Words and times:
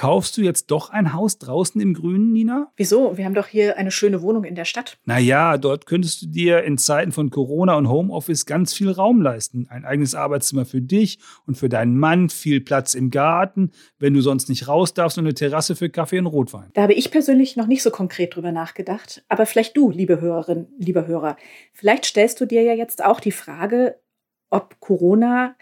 Kaufst 0.00 0.38
du 0.38 0.40
jetzt 0.40 0.70
doch 0.70 0.88
ein 0.88 1.12
Haus 1.12 1.36
draußen 1.36 1.78
im 1.78 1.92
Grünen, 1.92 2.32
Nina? 2.32 2.72
Wieso? 2.74 3.18
Wir 3.18 3.26
haben 3.26 3.34
doch 3.34 3.48
hier 3.48 3.76
eine 3.76 3.90
schöne 3.90 4.22
Wohnung 4.22 4.44
in 4.44 4.54
der 4.54 4.64
Stadt. 4.64 4.96
Naja, 5.04 5.58
dort 5.58 5.84
könntest 5.84 6.22
du 6.22 6.26
dir 6.26 6.62
in 6.62 6.78
Zeiten 6.78 7.12
von 7.12 7.28
Corona 7.28 7.76
und 7.76 7.86
Homeoffice 7.86 8.46
ganz 8.46 8.72
viel 8.72 8.90
Raum 8.90 9.20
leisten. 9.20 9.66
Ein 9.68 9.84
eigenes 9.84 10.14
Arbeitszimmer 10.14 10.64
für 10.64 10.80
dich 10.80 11.18
und 11.46 11.56
für 11.56 11.68
deinen 11.68 11.98
Mann, 11.98 12.30
viel 12.30 12.62
Platz 12.62 12.94
im 12.94 13.10
Garten, 13.10 13.72
wenn 13.98 14.14
du 14.14 14.22
sonst 14.22 14.48
nicht 14.48 14.68
raus 14.68 14.94
darfst 14.94 15.18
und 15.18 15.26
eine 15.26 15.34
Terrasse 15.34 15.76
für 15.76 15.90
Kaffee 15.90 16.18
und 16.18 16.28
Rotwein. 16.28 16.70
Da 16.72 16.80
habe 16.80 16.94
ich 16.94 17.10
persönlich 17.10 17.56
noch 17.56 17.66
nicht 17.66 17.82
so 17.82 17.90
konkret 17.90 18.34
drüber 18.34 18.52
nachgedacht. 18.52 19.22
Aber 19.28 19.44
vielleicht 19.44 19.76
du, 19.76 19.90
liebe 19.90 20.18
Hörerin, 20.22 20.68
lieber 20.78 21.06
Hörer, 21.06 21.36
vielleicht 21.74 22.06
stellst 22.06 22.40
du 22.40 22.46
dir 22.46 22.62
ja 22.62 22.72
jetzt 22.72 23.04
auch 23.04 23.20
die 23.20 23.32
Frage, 23.32 24.00
ob 24.48 24.80
Corona 24.80 25.56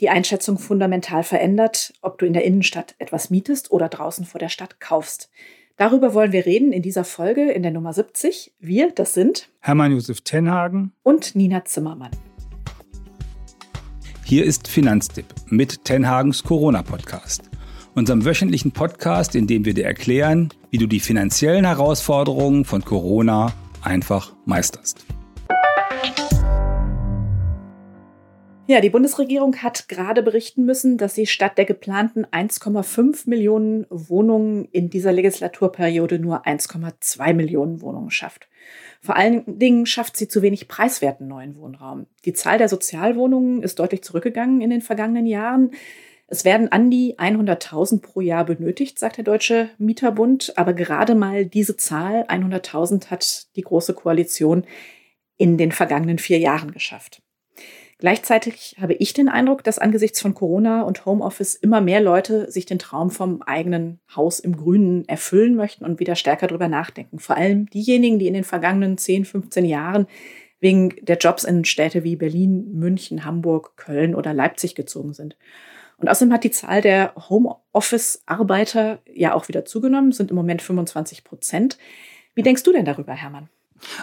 die 0.00 0.08
Einschätzung 0.08 0.58
fundamental 0.58 1.24
verändert, 1.24 1.92
ob 2.02 2.18
du 2.18 2.26
in 2.26 2.32
der 2.32 2.44
Innenstadt 2.44 2.94
etwas 2.98 3.30
mietest 3.30 3.70
oder 3.72 3.88
draußen 3.88 4.24
vor 4.24 4.38
der 4.38 4.48
Stadt 4.48 4.80
kaufst. 4.80 5.30
Darüber 5.76 6.14
wollen 6.14 6.32
wir 6.32 6.46
reden 6.46 6.72
in 6.72 6.82
dieser 6.82 7.04
Folge 7.04 7.50
in 7.50 7.62
der 7.62 7.72
Nummer 7.72 7.92
70. 7.92 8.52
Wir, 8.58 8.90
das 8.92 9.14
sind 9.14 9.48
Hermann 9.60 9.92
Josef 9.92 10.20
Tenhagen 10.22 10.92
und 11.02 11.34
Nina 11.34 11.64
Zimmermann. 11.64 12.10
Hier 14.24 14.44
ist 14.44 14.68
Finanztipp 14.68 15.26
mit 15.46 15.84
Tenhagens 15.84 16.42
Corona-Podcast, 16.42 17.48
unserem 17.94 18.24
wöchentlichen 18.24 18.72
Podcast, 18.72 19.34
in 19.34 19.46
dem 19.46 19.64
wir 19.64 19.74
dir 19.74 19.86
erklären, 19.86 20.50
wie 20.70 20.78
du 20.78 20.86
die 20.86 21.00
finanziellen 21.00 21.64
Herausforderungen 21.64 22.64
von 22.64 22.84
Corona 22.84 23.52
einfach 23.82 24.34
meisterst. 24.44 25.06
Ja, 28.70 28.82
die 28.82 28.90
Bundesregierung 28.90 29.56
hat 29.62 29.88
gerade 29.88 30.22
berichten 30.22 30.66
müssen, 30.66 30.98
dass 30.98 31.14
sie 31.14 31.24
statt 31.24 31.56
der 31.56 31.64
geplanten 31.64 32.26
1,5 32.26 33.26
Millionen 33.26 33.86
Wohnungen 33.88 34.66
in 34.72 34.90
dieser 34.90 35.10
Legislaturperiode 35.10 36.18
nur 36.18 36.46
1,2 36.46 37.32
Millionen 37.32 37.80
Wohnungen 37.80 38.10
schafft. 38.10 38.46
Vor 39.00 39.16
allen 39.16 39.58
Dingen 39.58 39.86
schafft 39.86 40.18
sie 40.18 40.28
zu 40.28 40.42
wenig 40.42 40.68
preiswerten 40.68 41.26
neuen 41.28 41.56
Wohnraum. 41.56 42.08
Die 42.26 42.34
Zahl 42.34 42.58
der 42.58 42.68
Sozialwohnungen 42.68 43.62
ist 43.62 43.78
deutlich 43.78 44.02
zurückgegangen 44.02 44.60
in 44.60 44.68
den 44.68 44.82
vergangenen 44.82 45.24
Jahren. 45.24 45.70
Es 46.26 46.44
werden 46.44 46.70
an 46.70 46.90
die 46.90 47.18
100.000 47.18 48.02
pro 48.02 48.20
Jahr 48.20 48.44
benötigt, 48.44 48.98
sagt 48.98 49.16
der 49.16 49.24
Deutsche 49.24 49.70
Mieterbund. 49.78 50.52
Aber 50.58 50.74
gerade 50.74 51.14
mal 51.14 51.46
diese 51.46 51.78
Zahl, 51.78 52.26
100.000, 52.28 53.06
hat 53.06 53.46
die 53.56 53.62
Große 53.62 53.94
Koalition 53.94 54.64
in 55.38 55.56
den 55.56 55.72
vergangenen 55.72 56.18
vier 56.18 56.38
Jahren 56.38 56.70
geschafft. 56.70 57.22
Gleichzeitig 58.00 58.76
habe 58.80 58.94
ich 58.94 59.12
den 59.12 59.28
Eindruck, 59.28 59.64
dass 59.64 59.80
angesichts 59.80 60.20
von 60.20 60.32
Corona 60.32 60.82
und 60.82 61.04
Homeoffice 61.04 61.56
immer 61.56 61.80
mehr 61.80 62.00
Leute 62.00 62.48
sich 62.50 62.64
den 62.64 62.78
Traum 62.78 63.10
vom 63.10 63.42
eigenen 63.42 63.98
Haus 64.14 64.38
im 64.38 64.56
Grünen 64.56 65.08
erfüllen 65.08 65.56
möchten 65.56 65.84
und 65.84 65.98
wieder 65.98 66.14
stärker 66.14 66.46
darüber 66.46 66.68
nachdenken. 66.68 67.18
Vor 67.18 67.36
allem 67.36 67.66
diejenigen, 67.66 68.20
die 68.20 68.28
in 68.28 68.34
den 68.34 68.44
vergangenen 68.44 68.98
10, 68.98 69.24
15 69.24 69.64
Jahren 69.64 70.06
wegen 70.60 70.94
der 71.02 71.18
Jobs 71.18 71.42
in 71.42 71.64
Städte 71.64 72.04
wie 72.04 72.14
Berlin, 72.14 72.72
München, 72.72 73.24
Hamburg, 73.24 73.76
Köln 73.76 74.14
oder 74.14 74.32
Leipzig 74.32 74.76
gezogen 74.76 75.12
sind. 75.12 75.36
Und 75.96 76.08
außerdem 76.08 76.32
hat 76.32 76.44
die 76.44 76.52
Zahl 76.52 76.80
der 76.80 77.12
Homeoffice-Arbeiter 77.28 79.00
ja 79.12 79.34
auch 79.34 79.48
wieder 79.48 79.64
zugenommen, 79.64 80.12
sind 80.12 80.30
im 80.30 80.36
Moment 80.36 80.62
25 80.62 81.24
Prozent. 81.24 81.78
Wie 82.34 82.42
denkst 82.42 82.62
du 82.62 82.72
denn 82.72 82.84
darüber, 82.84 83.14
Hermann? 83.14 83.48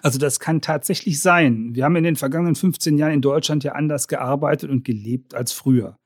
Also 0.02 0.20
das 0.20 0.40
kann 0.40 0.62
tatsächlich 0.62 1.22
sein. 1.22 1.76
Wir 1.76 1.86
haben 1.86 1.95
in 1.95 2.04
den 2.04 2.16
vergangenen 2.16 2.56
15 2.56 2.98
Jahren 2.98 3.14
in 3.14 3.22
Deutschland 3.22 3.64
ja 3.64 3.73
anders 3.73 4.08
gearbeitet 4.08 4.70
und 4.70 4.84
gelebt 4.84 5.34
als 5.34 5.52
früher. 5.52 5.98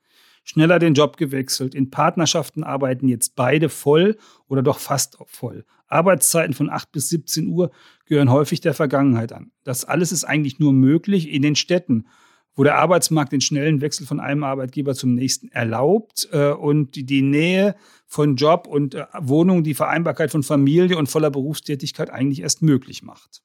Schneller 0.44 0.78
den 0.78 0.94
Job 0.94 1.16
gewechselt. 1.16 1.74
In 1.74 1.90
Partnerschaften 1.90 2.64
arbeiten 2.64 3.08
jetzt 3.08 3.36
beide 3.36 3.68
voll 3.68 4.16
oder 4.48 4.62
doch 4.62 4.78
fast 4.78 5.18
voll. 5.26 5.64
Arbeitszeiten 5.86 6.54
von 6.54 6.70
8 6.70 6.90
bis 6.92 7.08
17 7.10 7.48
Uhr 7.48 7.70
gehören 8.06 8.30
häufig 8.30 8.60
der 8.60 8.74
Vergangenheit 8.74 9.32
an. 9.32 9.52
Das 9.64 9.84
alles 9.84 10.12
ist 10.12 10.24
eigentlich 10.24 10.58
nur 10.58 10.72
möglich 10.72 11.30
in 11.30 11.42
den 11.42 11.56
Städten, 11.56 12.06
wo 12.54 12.64
der 12.64 12.76
Arbeitsmarkt 12.76 13.32
den 13.32 13.40
schnellen 13.40 13.80
Wechsel 13.80 14.06
von 14.06 14.20
einem 14.20 14.44
Arbeitgeber 14.44 14.94
zum 14.94 15.14
nächsten 15.14 15.48
erlaubt 15.48 16.28
äh, 16.32 16.50
und 16.50 16.94
die, 16.96 17.22
Nähe 17.22 17.76
von 18.06 18.36
Job 18.36 18.66
und 18.66 18.94
äh, 18.94 19.06
Wohnung, 19.20 19.62
die 19.62 19.74
Vereinbarkeit 19.74 20.30
von 20.30 20.42
Familie 20.42 20.98
und 20.98 21.08
voller 21.08 21.30
Berufstätigkeit 21.30 22.10
eigentlich 22.10 22.42
erst 22.42 22.62
möglich 22.62 23.02
macht. 23.02 23.42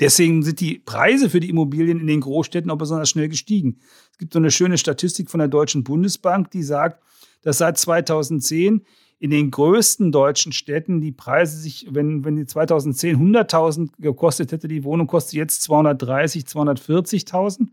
Deswegen 0.00 0.42
sind 0.42 0.60
die 0.60 0.78
Preise 0.78 1.30
für 1.30 1.40
die 1.40 1.48
Immobilien 1.48 2.00
in 2.00 2.06
den 2.06 2.20
Großstädten 2.20 2.70
auch 2.70 2.78
besonders 2.78 3.10
schnell 3.10 3.28
gestiegen. 3.28 3.78
Es 4.12 4.18
gibt 4.18 4.32
so 4.32 4.38
eine 4.38 4.50
schöne 4.50 4.78
Statistik 4.78 5.30
von 5.30 5.38
der 5.38 5.48
Deutschen 5.48 5.84
Bundesbank, 5.84 6.50
die 6.50 6.62
sagt, 6.62 7.02
dass 7.42 7.58
seit 7.58 7.78
2010 7.78 8.82
in 9.18 9.30
den 9.30 9.50
größten 9.50 10.12
deutschen 10.12 10.52
Städten 10.52 11.00
die 11.00 11.12
Preise 11.12 11.56
sich, 11.56 11.86
wenn, 11.90 12.24
wenn 12.24 12.36
die 12.36 12.46
2010 12.46 13.16
100.000 13.16 13.90
gekostet 13.98 14.52
hätte, 14.52 14.68
die 14.68 14.84
Wohnung 14.84 15.06
kostet 15.06 15.34
jetzt 15.34 15.62
230, 15.62 16.44
240.000. 16.44 17.68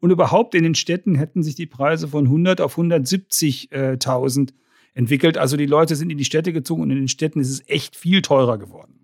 Und 0.00 0.10
überhaupt 0.10 0.54
in 0.54 0.62
den 0.62 0.74
Städten 0.74 1.14
hätten 1.14 1.42
sich 1.42 1.54
die 1.54 1.66
Preise 1.66 2.08
von 2.08 2.24
100 2.24 2.60
auf 2.60 2.78
170.000 2.78 4.50
entwickelt. 4.94 5.38
Also 5.38 5.56
die 5.56 5.66
Leute 5.66 5.96
sind 5.96 6.10
in 6.10 6.18
die 6.18 6.24
Städte 6.24 6.52
gezogen 6.52 6.82
und 6.82 6.90
in 6.90 6.98
den 6.98 7.08
Städten 7.08 7.40
ist 7.40 7.50
es 7.50 7.68
echt 7.68 7.96
viel 7.96 8.22
teurer 8.22 8.58
geworden. 8.58 8.99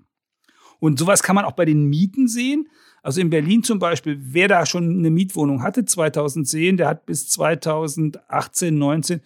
Und 0.81 0.99
sowas 0.99 1.23
kann 1.23 1.37
man 1.37 1.45
auch 1.45 1.53
bei 1.53 1.65
den 1.65 1.85
Mieten 1.85 2.29
sehen. 2.29 2.69
Also 3.03 3.21
in 3.21 3.31
Berlin 3.31 3.63
zum 3.63 3.79
Beispiel, 3.79 4.19
wer 4.21 4.49
da 4.49 4.67
schon 4.67 4.99
eine 4.99 5.11
Mietwohnung 5.11 5.63
hatte 5.63 5.85
2010, 5.85 6.77
der 6.77 6.89
hat 6.89 7.07
bis 7.07 7.29
2018, 7.29 8.77
19 8.77 9.21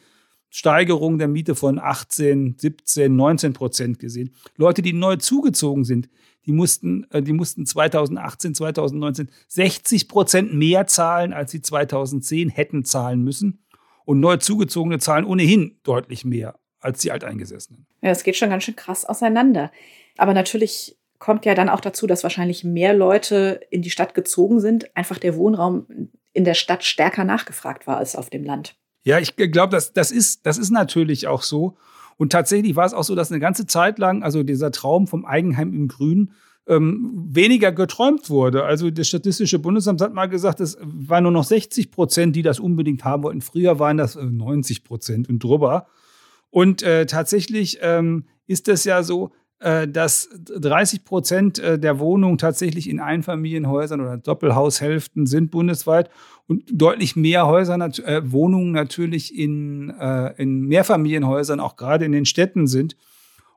Steigerung 0.50 1.18
der 1.18 1.28
Miete 1.28 1.54
von 1.54 1.78
18, 1.78 2.56
17, 2.58 3.14
19 3.14 3.52
Prozent 3.52 3.98
gesehen. 3.98 4.34
Leute, 4.56 4.82
die 4.82 4.92
neu 4.92 5.16
zugezogen 5.16 5.84
sind, 5.84 6.08
die 6.46 6.52
mussten, 6.52 7.06
äh, 7.10 7.22
die 7.22 7.32
mussten 7.32 7.66
2018, 7.66 8.54
2019 8.54 9.30
60 9.48 10.08
Prozent 10.08 10.54
mehr 10.54 10.86
zahlen, 10.86 11.32
als 11.32 11.52
sie 11.52 11.62
2010 11.62 12.48
hätten 12.48 12.84
zahlen 12.84 13.22
müssen. 13.22 13.64
Und 14.04 14.20
neu 14.20 14.38
zugezogene 14.38 14.98
zahlen 14.98 15.24
ohnehin 15.24 15.78
deutlich 15.84 16.24
mehr 16.24 16.58
als 16.80 17.00
die 17.00 17.12
Alteingesessenen. 17.12 17.86
Ja, 18.02 18.10
es 18.10 18.24
geht 18.24 18.36
schon 18.36 18.50
ganz 18.50 18.64
schön 18.64 18.74
krass 18.74 19.04
auseinander. 19.04 19.70
Aber 20.16 20.34
natürlich 20.34 20.98
kommt 21.20 21.44
ja 21.44 21.54
dann 21.54 21.68
auch 21.68 21.80
dazu, 21.80 22.08
dass 22.08 22.24
wahrscheinlich 22.24 22.64
mehr 22.64 22.92
Leute 22.92 23.60
in 23.70 23.82
die 23.82 23.90
Stadt 23.90 24.14
gezogen 24.14 24.58
sind, 24.58 24.96
einfach 24.96 25.18
der 25.18 25.36
Wohnraum 25.36 25.86
in 26.32 26.44
der 26.44 26.54
Stadt 26.54 26.82
stärker 26.82 27.24
nachgefragt 27.24 27.86
war 27.86 27.98
als 27.98 28.16
auf 28.16 28.30
dem 28.30 28.42
Land. 28.42 28.74
Ja, 29.04 29.18
ich 29.18 29.36
glaube, 29.36 29.70
das, 29.70 29.92
das, 29.92 30.10
ist, 30.10 30.46
das 30.46 30.58
ist 30.58 30.70
natürlich 30.70 31.28
auch 31.28 31.42
so. 31.42 31.76
Und 32.16 32.32
tatsächlich 32.32 32.74
war 32.74 32.86
es 32.86 32.94
auch 32.94 33.04
so, 33.04 33.14
dass 33.14 33.30
eine 33.30 33.40
ganze 33.40 33.66
Zeit 33.66 33.98
lang, 33.98 34.22
also 34.22 34.42
dieser 34.42 34.72
Traum 34.72 35.06
vom 35.06 35.24
Eigenheim 35.24 35.72
im 35.72 35.88
Grün, 35.88 36.32
ähm, 36.66 37.28
weniger 37.30 37.72
geträumt 37.72 38.30
wurde. 38.30 38.64
Also 38.64 38.90
das 38.90 39.08
Statistische 39.08 39.58
Bundesamt 39.58 40.00
hat 40.00 40.14
mal 40.14 40.26
gesagt, 40.26 40.60
es 40.60 40.78
waren 40.82 41.24
nur 41.24 41.32
noch 41.32 41.44
60 41.44 41.90
Prozent, 41.90 42.36
die 42.36 42.42
das 42.42 42.60
unbedingt 42.60 43.04
haben 43.04 43.22
wollten. 43.22 43.40
Früher 43.40 43.78
waren 43.78 43.96
das 43.96 44.16
90 44.16 44.78
äh, 44.78 44.82
Prozent 44.82 45.28
und 45.28 45.42
drüber. 45.42 45.86
Und 46.50 46.82
äh, 46.82 47.06
tatsächlich 47.06 47.78
ähm, 47.82 48.24
ist 48.46 48.68
es 48.68 48.84
ja 48.84 49.02
so, 49.02 49.32
dass 49.60 50.30
30 50.32 51.04
Prozent 51.04 51.58
äh, 51.58 51.78
der 51.78 51.98
Wohnungen 51.98 52.38
tatsächlich 52.38 52.88
in 52.88 52.98
Einfamilienhäusern 52.98 54.00
oder 54.00 54.16
Doppelhaushälften 54.16 55.26
sind 55.26 55.50
bundesweit 55.50 56.08
und 56.46 56.64
deutlich 56.72 57.14
mehr 57.14 57.46
Häuser, 57.46 57.76
äh, 57.76 58.22
Wohnungen 58.32 58.72
natürlich 58.72 59.36
in, 59.36 59.90
äh, 59.90 60.32
in 60.40 60.62
Mehrfamilienhäusern, 60.62 61.60
auch 61.60 61.76
gerade 61.76 62.06
in 62.06 62.12
den 62.12 62.24
Städten 62.24 62.66
sind. 62.66 62.96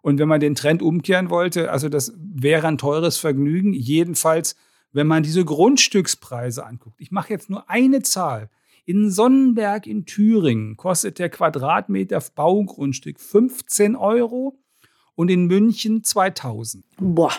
Und 0.02 0.20
wenn 0.20 0.28
man 0.28 0.42
den 0.42 0.56
Trend 0.56 0.82
umkehren 0.82 1.30
wollte, 1.30 1.72
also 1.72 1.88
das 1.88 2.14
wäre 2.18 2.68
ein 2.68 2.78
teures 2.78 3.18
Vergnügen, 3.18 3.74
jedenfalls, 3.74 4.58
wenn 4.92 5.08
man 5.08 5.24
diese 5.24 5.46
Grundstückspreise 5.46 6.66
anguckt. 6.66 7.00
Ich 7.00 7.12
mache 7.12 7.30
jetzt 7.30 7.50
nur 7.50 7.70
eine 7.70 8.02
Zahl. 8.02 8.50
In 8.86 9.10
Sonnenberg 9.10 9.88
in 9.88 10.06
Thüringen 10.06 10.76
kostet 10.76 11.18
der 11.18 11.30
Quadratmeter 11.30 12.22
Baugrundstück 12.36 13.18
15 13.18 13.96
Euro 13.96 14.60
und 15.16 15.30
in 15.30 15.46
München 15.46 16.04
2000. 16.04 16.86
Boah, 16.98 17.34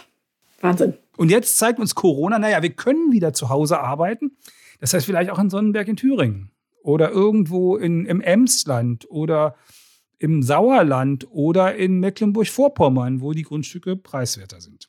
Wahnsinn. 0.61 0.95
Und 1.17 1.31
jetzt 1.31 1.59
zeigt 1.59 1.79
uns 1.79 1.95
Corona, 1.95 2.39
naja, 2.39 2.63
wir 2.63 2.71
können 2.71 3.13
wieder 3.13 3.33
zu 3.33 3.49
Hause 3.49 3.81
arbeiten. 3.81 4.37
Das 4.81 4.93
heißt 4.93 5.07
vielleicht 5.07 5.31
auch 5.31 5.39
in 5.39 5.51
Sonnenberg 5.51 5.89
in 5.89 5.97
Thüringen 5.97 6.51
oder 6.83 7.11
irgendwo 7.11 7.77
in, 7.77 8.05
im 8.07 8.21
Emsland 8.21 9.09
oder 9.11 9.57
im 10.19 10.43
Sauerland 10.43 11.27
oder 11.31 11.77
in 11.77 12.01
Mecklenburg-Vorpommern, 12.01 13.21
wo 13.21 13.33
die 13.33 13.43
Grundstücke 13.43 13.97
preiswerter 13.97 14.61
sind. 14.61 14.89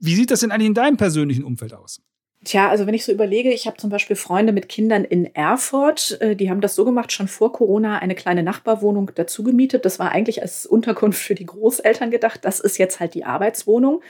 Wie 0.00 0.14
sieht 0.14 0.30
das 0.30 0.40
denn 0.40 0.50
eigentlich 0.50 0.68
in 0.68 0.74
deinem 0.74 0.96
persönlichen 0.96 1.44
Umfeld 1.44 1.74
aus? 1.74 2.00
Tja, 2.44 2.68
also 2.68 2.86
wenn 2.86 2.94
ich 2.94 3.04
so 3.04 3.10
überlege, 3.10 3.52
ich 3.52 3.66
habe 3.66 3.76
zum 3.78 3.90
Beispiel 3.90 4.14
Freunde 4.14 4.52
mit 4.52 4.68
Kindern 4.68 5.04
in 5.04 5.34
Erfurt, 5.34 6.20
äh, 6.20 6.36
die 6.36 6.50
haben 6.50 6.60
das 6.60 6.76
so 6.76 6.84
gemacht, 6.84 7.10
schon 7.10 7.26
vor 7.26 7.52
Corona 7.52 7.98
eine 7.98 8.14
kleine 8.14 8.44
Nachbarwohnung 8.44 9.10
dazu 9.14 9.42
gemietet. 9.42 9.84
Das 9.84 9.98
war 9.98 10.12
eigentlich 10.12 10.40
als 10.40 10.64
Unterkunft 10.64 11.20
für 11.20 11.34
die 11.34 11.46
Großeltern 11.46 12.10
gedacht. 12.10 12.44
Das 12.44 12.60
ist 12.60 12.78
jetzt 12.78 13.00
halt 13.00 13.14
die 13.14 13.24
Arbeitswohnung. 13.24 14.02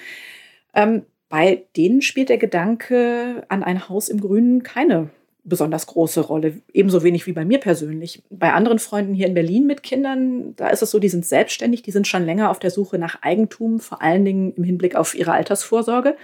Ähm, 0.75 1.07
bei 1.31 1.65
denen 1.77 2.03
spielt 2.03 2.29
der 2.29 2.39
Gedanke 2.39 3.45
an 3.49 3.63
ein 3.63 3.89
Haus 3.89 4.09
im 4.09 4.21
Grünen 4.21 4.63
keine 4.63 5.11
besonders 5.49 5.87
große 5.87 6.21
Rolle, 6.21 6.61
ebenso 6.73 7.03
wenig 7.03 7.27
wie 7.27 7.33
bei 7.33 7.45
mir 7.45 7.59
persönlich. 7.59 8.23
Bei 8.31 8.53
anderen 8.53 8.79
Freunden 8.79 9.15
hier 9.15 9.27
in 9.27 9.35
Berlin 9.35 9.67
mit 9.67 9.83
Kindern, 9.83 10.55
da 10.57 10.69
ist 10.69 10.83
es 10.83 10.91
so, 10.91 10.99
die 10.99 11.09
sind 11.09 11.25
selbstständig, 11.25 11.83
die 11.83 11.91
sind 11.91 12.07
schon 12.07 12.25
länger 12.25 12.51
auf 12.51 12.59
der 12.59 12.71
Suche 12.71 12.99
nach 12.99 13.23
Eigentum, 13.23 13.81
vor 13.81 14.03
allen 14.03 14.25
Dingen 14.25 14.53
im 14.55 14.65
Hinblick 14.65 14.95
auf 14.95 15.15
ihre 15.15 15.33
Altersvorsorge. 15.33 16.17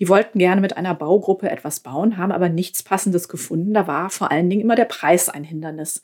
Die 0.00 0.08
wollten 0.08 0.38
gerne 0.38 0.62
mit 0.62 0.76
einer 0.78 0.94
Baugruppe 0.94 1.50
etwas 1.50 1.80
bauen, 1.80 2.16
haben 2.16 2.32
aber 2.32 2.48
nichts 2.48 2.82
Passendes 2.82 3.28
gefunden. 3.28 3.74
Da 3.74 3.86
war 3.86 4.08
vor 4.08 4.30
allen 4.30 4.48
Dingen 4.48 4.62
immer 4.62 4.74
der 4.74 4.86
Preis 4.86 5.28
ein 5.28 5.44
Hindernis. 5.44 6.02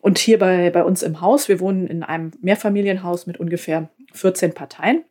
Und 0.00 0.18
hier 0.18 0.38
bei, 0.38 0.70
bei 0.70 0.82
uns 0.82 1.02
im 1.02 1.20
Haus, 1.20 1.48
wir 1.48 1.60
wohnen 1.60 1.86
in 1.86 2.02
einem 2.02 2.32
Mehrfamilienhaus 2.40 3.26
mit 3.26 3.38
ungefähr 3.38 3.90
14 4.14 4.54
Parteien. 4.54 5.04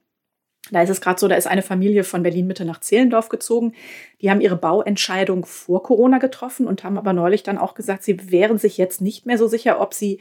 Da 0.72 0.82
ist 0.82 0.90
es 0.90 1.00
gerade 1.00 1.20
so, 1.20 1.28
da 1.28 1.36
ist 1.36 1.48
eine 1.48 1.62
Familie 1.62 2.04
von 2.04 2.24
Berlin-Mitte 2.24 2.66
nach 2.66 2.80
Zehlendorf 2.80 3.30
gezogen. 3.30 3.74
Die 4.20 4.30
haben 4.30 4.42
ihre 4.42 4.58
Bauentscheidung 4.58 5.46
vor 5.46 5.84
Corona 5.84 6.18
getroffen 6.18 6.68
und 6.68 6.84
haben 6.84 6.98
aber 6.98 7.14
neulich 7.14 7.44
dann 7.44 7.58
auch 7.58 7.76
gesagt, 7.76 8.04
sie 8.04 8.32
wären 8.32 8.58
sich 8.58 8.78
jetzt 8.78 9.00
nicht 9.00 9.26
mehr 9.26 9.38
so 9.38 9.48
sicher, 9.48 9.80
ob 9.80 9.94
sie, 9.94 10.20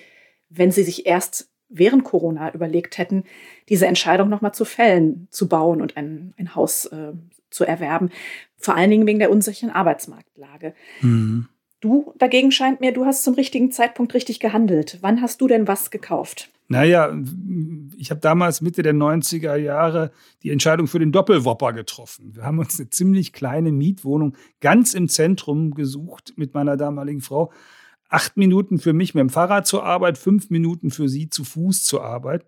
wenn 0.50 0.70
sie 0.70 0.82
sich 0.82 1.06
erst 1.06 1.50
während 1.68 2.04
Corona 2.04 2.52
überlegt 2.52 2.98
hätten, 2.98 3.24
diese 3.68 3.86
Entscheidung 3.86 4.28
nochmal 4.28 4.52
zu 4.52 4.64
fällen, 4.64 5.28
zu 5.30 5.48
bauen 5.48 5.80
und 5.80 5.96
ein, 5.96 6.34
ein 6.36 6.54
Haus 6.54 6.86
äh, 6.86 7.12
zu 7.50 7.64
erwerben. 7.64 8.10
Vor 8.56 8.76
allen 8.76 8.90
Dingen 8.90 9.06
wegen 9.06 9.18
der 9.18 9.30
unsicheren 9.30 9.70
Arbeitsmarktlage. 9.70 10.74
Mhm. 11.00 11.48
Du 11.80 12.12
dagegen 12.18 12.52
scheint 12.52 12.80
mir, 12.80 12.92
du 12.92 13.06
hast 13.06 13.24
zum 13.24 13.34
richtigen 13.34 13.72
Zeitpunkt 13.72 14.12
richtig 14.12 14.38
gehandelt. 14.38 14.98
Wann 15.00 15.22
hast 15.22 15.40
du 15.40 15.48
denn 15.48 15.66
was 15.66 15.90
gekauft? 15.90 16.50
Naja, 16.68 17.12
ich 17.96 18.10
habe 18.10 18.20
damals 18.20 18.60
Mitte 18.60 18.82
der 18.82 18.94
90er 18.94 19.56
Jahre 19.56 20.12
die 20.44 20.50
Entscheidung 20.50 20.86
für 20.86 21.00
den 21.00 21.10
Doppelwopper 21.10 21.72
getroffen. 21.72 22.36
Wir 22.36 22.44
haben 22.44 22.60
uns 22.60 22.78
eine 22.78 22.90
ziemlich 22.90 23.32
kleine 23.32 23.72
Mietwohnung 23.72 24.36
ganz 24.60 24.94
im 24.94 25.08
Zentrum 25.08 25.74
gesucht 25.74 26.34
mit 26.36 26.54
meiner 26.54 26.76
damaligen 26.76 27.22
Frau. 27.22 27.50
Acht 28.08 28.36
Minuten 28.36 28.78
für 28.78 28.92
mich 28.92 29.14
mit 29.14 29.22
dem 29.22 29.30
Fahrrad 29.30 29.66
zur 29.66 29.84
Arbeit, 29.84 30.16
fünf 30.16 30.50
Minuten 30.50 30.90
für 30.90 31.08
sie 31.08 31.28
zu 31.28 31.42
Fuß 31.42 31.82
zur 31.82 32.04
Arbeit. 32.04 32.44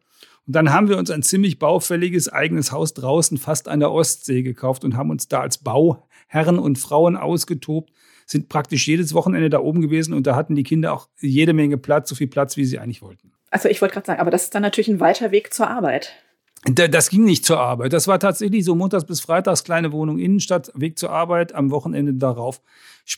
Und 0.47 0.57
dann 0.57 0.73
haben 0.73 0.89
wir 0.89 0.99
uns 0.99 1.11
ein 1.11 1.23
ziemlich 1.23 1.59
baufälliges 1.59 2.29
eigenes 2.29 2.73
Haus 2.73 2.95
draußen 2.95 3.39
fast 3.39 3.69
an 3.69 3.81
der 3.81 3.93
Ostsee 3.93 4.43
gekauft 4.43 4.85
und 4.85 4.97
haben 4.97 5.11
uns 5.11 5.29
da 5.29 5.41
als 5.41 5.59
Bauherren 5.59 6.59
und 6.59 6.79
Frauen 6.79 7.17
ausgetobt, 7.17 7.93
sind 8.27 8.49
praktisch 8.49 8.87
jedes 8.89 9.15
Wochenende 9.15 9.51
da 9.51 9.61
oben 9.61 9.81
gewesen 9.81 10.15
und 10.15 10.27
da 10.27 10.35
hatten 10.35 10.55
die 10.55 10.65
Kinder 10.65 10.93
auch 10.93 11.09
jede 11.21 11.53
Menge 11.53 11.79
Platz, 11.79 12.09
so 12.09 12.15
viel 12.15 12.29
Platz, 12.29 12.57
wie 12.57 12.65
sie 12.65 12.79
eigentlich 12.79 13.03
wollten. 13.03 13.33
Also 13.51 13.69
ich 13.69 13.81
wollte 13.83 13.95
gerade 13.95 14.07
sagen, 14.07 14.21
aber 14.21 14.31
das 14.31 14.45
ist 14.45 14.55
dann 14.55 14.63
natürlich 14.63 14.89
ein 14.89 15.01
weiter 15.01 15.31
Weg 15.31 15.53
zur 15.53 15.69
Arbeit. 15.69 16.15
Das 16.65 17.11
ging 17.11 17.25
nicht 17.25 17.45
zur 17.45 17.59
Arbeit. 17.59 17.93
Das 17.93 18.07
war 18.07 18.21
tatsächlich 18.21 18.65
so 18.65 18.77
montags 18.77 19.05
bis 19.05 19.21
freitags 19.21 19.65
kleine 19.65 19.91
Wohnung 19.91 20.21
Innenstadt, 20.21 20.71
Weg 20.77 20.97
zur 20.97 21.11
Arbeit, 21.11 21.57
am 21.57 21.73
Wochenende 21.73 22.15
darauf. 22.15 22.61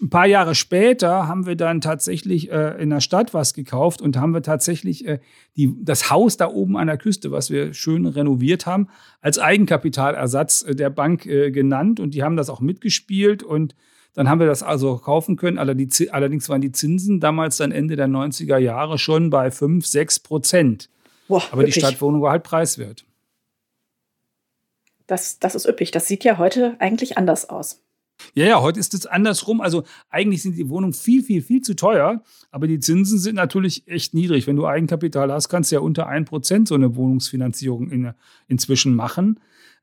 Ein 0.00 0.08
paar 0.08 0.26
Jahre 0.26 0.55
später 0.55 1.29
haben 1.29 1.44
wir 1.44 1.55
dann 1.55 1.82
tatsächlich 1.82 2.50
äh, 2.50 2.82
in 2.82 2.88
der 2.88 3.02
Stadt 3.02 3.35
was 3.35 3.52
gekauft 3.52 4.00
und 4.00 4.17
haben 4.17 4.32
wir 4.32 4.41
tatsächlich 4.41 5.06
äh, 5.06 5.19
die, 5.58 5.75
das 5.82 6.11
Haus 6.11 6.38
da 6.38 6.49
oben 6.49 6.79
an 6.79 6.87
der 6.87 6.96
Küste, 6.96 7.32
was 7.32 7.50
wir 7.50 7.75
schön 7.75 8.06
renoviert 8.06 8.64
haben, 8.64 8.88
als 9.20 9.38
Eigenkapitalersatz 9.38 10.62
äh, 10.62 10.75
der 10.75 10.88
Bank 10.88 11.26
äh, 11.26 11.50
genannt 11.50 12.00
und 12.00 12.14
die 12.14 12.23
haben 12.23 12.37
das 12.37 12.49
auch 12.49 12.61
mitgespielt 12.61 13.43
und 13.43 13.75
dann 14.14 14.26
haben 14.26 14.38
wir 14.38 14.46
das 14.46 14.62
also 14.62 14.96
kaufen 14.96 15.37
können. 15.37 15.58
Allerdings 15.58 16.49
waren 16.49 16.62
die 16.62 16.73
Zinsen 16.73 17.20
damals 17.20 17.58
dann 17.58 17.73
Ende 17.73 17.96
der 17.96 18.08
90er 18.08 18.56
Jahre 18.56 18.96
schon 18.96 19.29
bei 19.29 19.50
5, 19.50 19.85
6 19.85 20.20
Prozent. 20.20 20.88
Boah, 21.29 21.43
Aber 21.50 21.62
üppig. 21.62 21.75
die 21.75 21.81
Stadtwohnung 21.81 22.23
war 22.23 22.31
halt 22.31 22.44
preiswert. 22.44 23.05
Das, 25.06 25.38
das 25.38 25.54
ist 25.54 25.66
üppig. 25.66 25.90
Das 25.90 26.08
sieht 26.08 26.24
ja 26.24 26.38
heute 26.38 26.76
eigentlich 26.78 27.18
anders 27.18 27.48
aus. 27.48 27.80
Ja, 28.34 28.46
ja, 28.46 28.62
heute 28.62 28.78
ist 28.78 28.94
es 28.94 29.06
andersrum. 29.06 29.60
Also 29.60 29.82
eigentlich 30.08 30.42
sind 30.42 30.56
die 30.56 30.68
Wohnungen 30.68 30.92
viel, 30.92 31.22
viel, 31.22 31.42
viel 31.42 31.62
zu 31.62 31.74
teuer, 31.74 32.22
aber 32.50 32.68
die 32.68 32.78
Zinsen 32.78 33.18
sind 33.18 33.34
natürlich 33.34 33.88
echt 33.88 34.14
niedrig. 34.14 34.46
Wenn 34.46 34.56
du 34.56 34.66
Eigenkapital 34.66 35.32
hast, 35.32 35.48
kannst 35.48 35.72
du 35.72 35.76
ja 35.76 35.80
unter 35.80 36.08
1% 36.08 36.68
so 36.68 36.74
eine 36.74 36.94
Wohnungsfinanzierung 36.94 37.90
in, 37.90 38.14
inzwischen 38.46 38.94
machen 38.94 39.40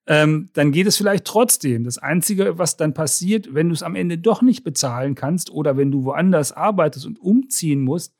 ähm, 0.07 0.49
dann 0.53 0.71
geht 0.71 0.87
es 0.87 0.97
vielleicht 0.97 1.25
trotzdem. 1.25 1.83
Das 1.83 1.97
Einzige, 1.97 2.57
was 2.57 2.77
dann 2.77 2.93
passiert, 2.93 3.53
wenn 3.53 3.69
du 3.69 3.73
es 3.73 3.83
am 3.83 3.95
Ende 3.95 4.17
doch 4.17 4.41
nicht 4.41 4.63
bezahlen 4.63 5.15
kannst 5.15 5.51
oder 5.51 5.77
wenn 5.77 5.91
du 5.91 6.03
woanders 6.03 6.51
arbeitest 6.51 7.05
und 7.05 7.19
umziehen 7.19 7.81
musst, 7.81 8.15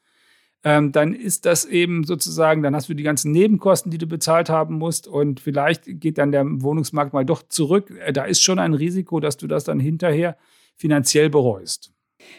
ähm, 0.63 0.91
dann 0.91 1.13
ist 1.13 1.45
das 1.45 1.65
eben 1.65 2.03
sozusagen, 2.03 2.61
dann 2.61 2.75
hast 2.75 2.87
du 2.87 2.93
die 2.93 3.03
ganzen 3.03 3.31
Nebenkosten, 3.31 3.91
die 3.91 3.97
du 3.97 4.05
bezahlt 4.05 4.49
haben 4.49 4.75
musst 4.75 5.07
und 5.07 5.39
vielleicht 5.39 5.83
geht 5.85 6.17
dann 6.17 6.31
der 6.31 6.45
Wohnungsmarkt 6.45 7.13
mal 7.13 7.25
doch 7.25 7.43
zurück. 7.47 7.91
Äh, 8.05 8.13
da 8.13 8.25
ist 8.25 8.41
schon 8.43 8.59
ein 8.59 8.73
Risiko, 8.73 9.19
dass 9.19 9.37
du 9.37 9.47
das 9.47 9.63
dann 9.63 9.79
hinterher 9.79 10.37
finanziell 10.75 11.29
bereust. 11.29 11.91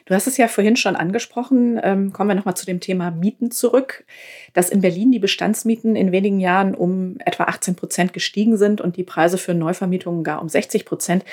Du 0.05 0.15
hast 0.15 0.29
es 0.29 0.37
ja 0.37 0.47
vorhin 0.47 0.77
schon 0.77 0.97
angesprochen. 0.97 1.81
Ähm, 1.83 2.13
kommen 2.13 2.31
wir 2.31 2.35
nochmal 2.35 2.57
zu 2.57 2.67
dem 2.67 2.79
Thema 2.79 3.11
Mieten 3.11 3.51
zurück. 3.51 4.05
Dass 4.53 4.71
in 4.71 4.81
Berlin 4.81 5.11
die 5.11 5.19
Bestandsmieten 5.19 5.97
in 5.97 6.13
wenigen 6.13 6.39
Jahren 6.39 6.75
um 6.77 7.17
etwa 7.19 7.45
18 7.45 7.75
Prozent 7.75 8.13
gestiegen 8.13 8.57
sind 8.57 8.81
und 8.81 8.97
die 8.97 9.05
Preise 9.05 9.39
für 9.39 9.55
Neuvermietungen 9.55 10.23
gar 10.23 10.41
um 10.41 10.49
60 10.49 10.85
Prozent. 10.85 11.25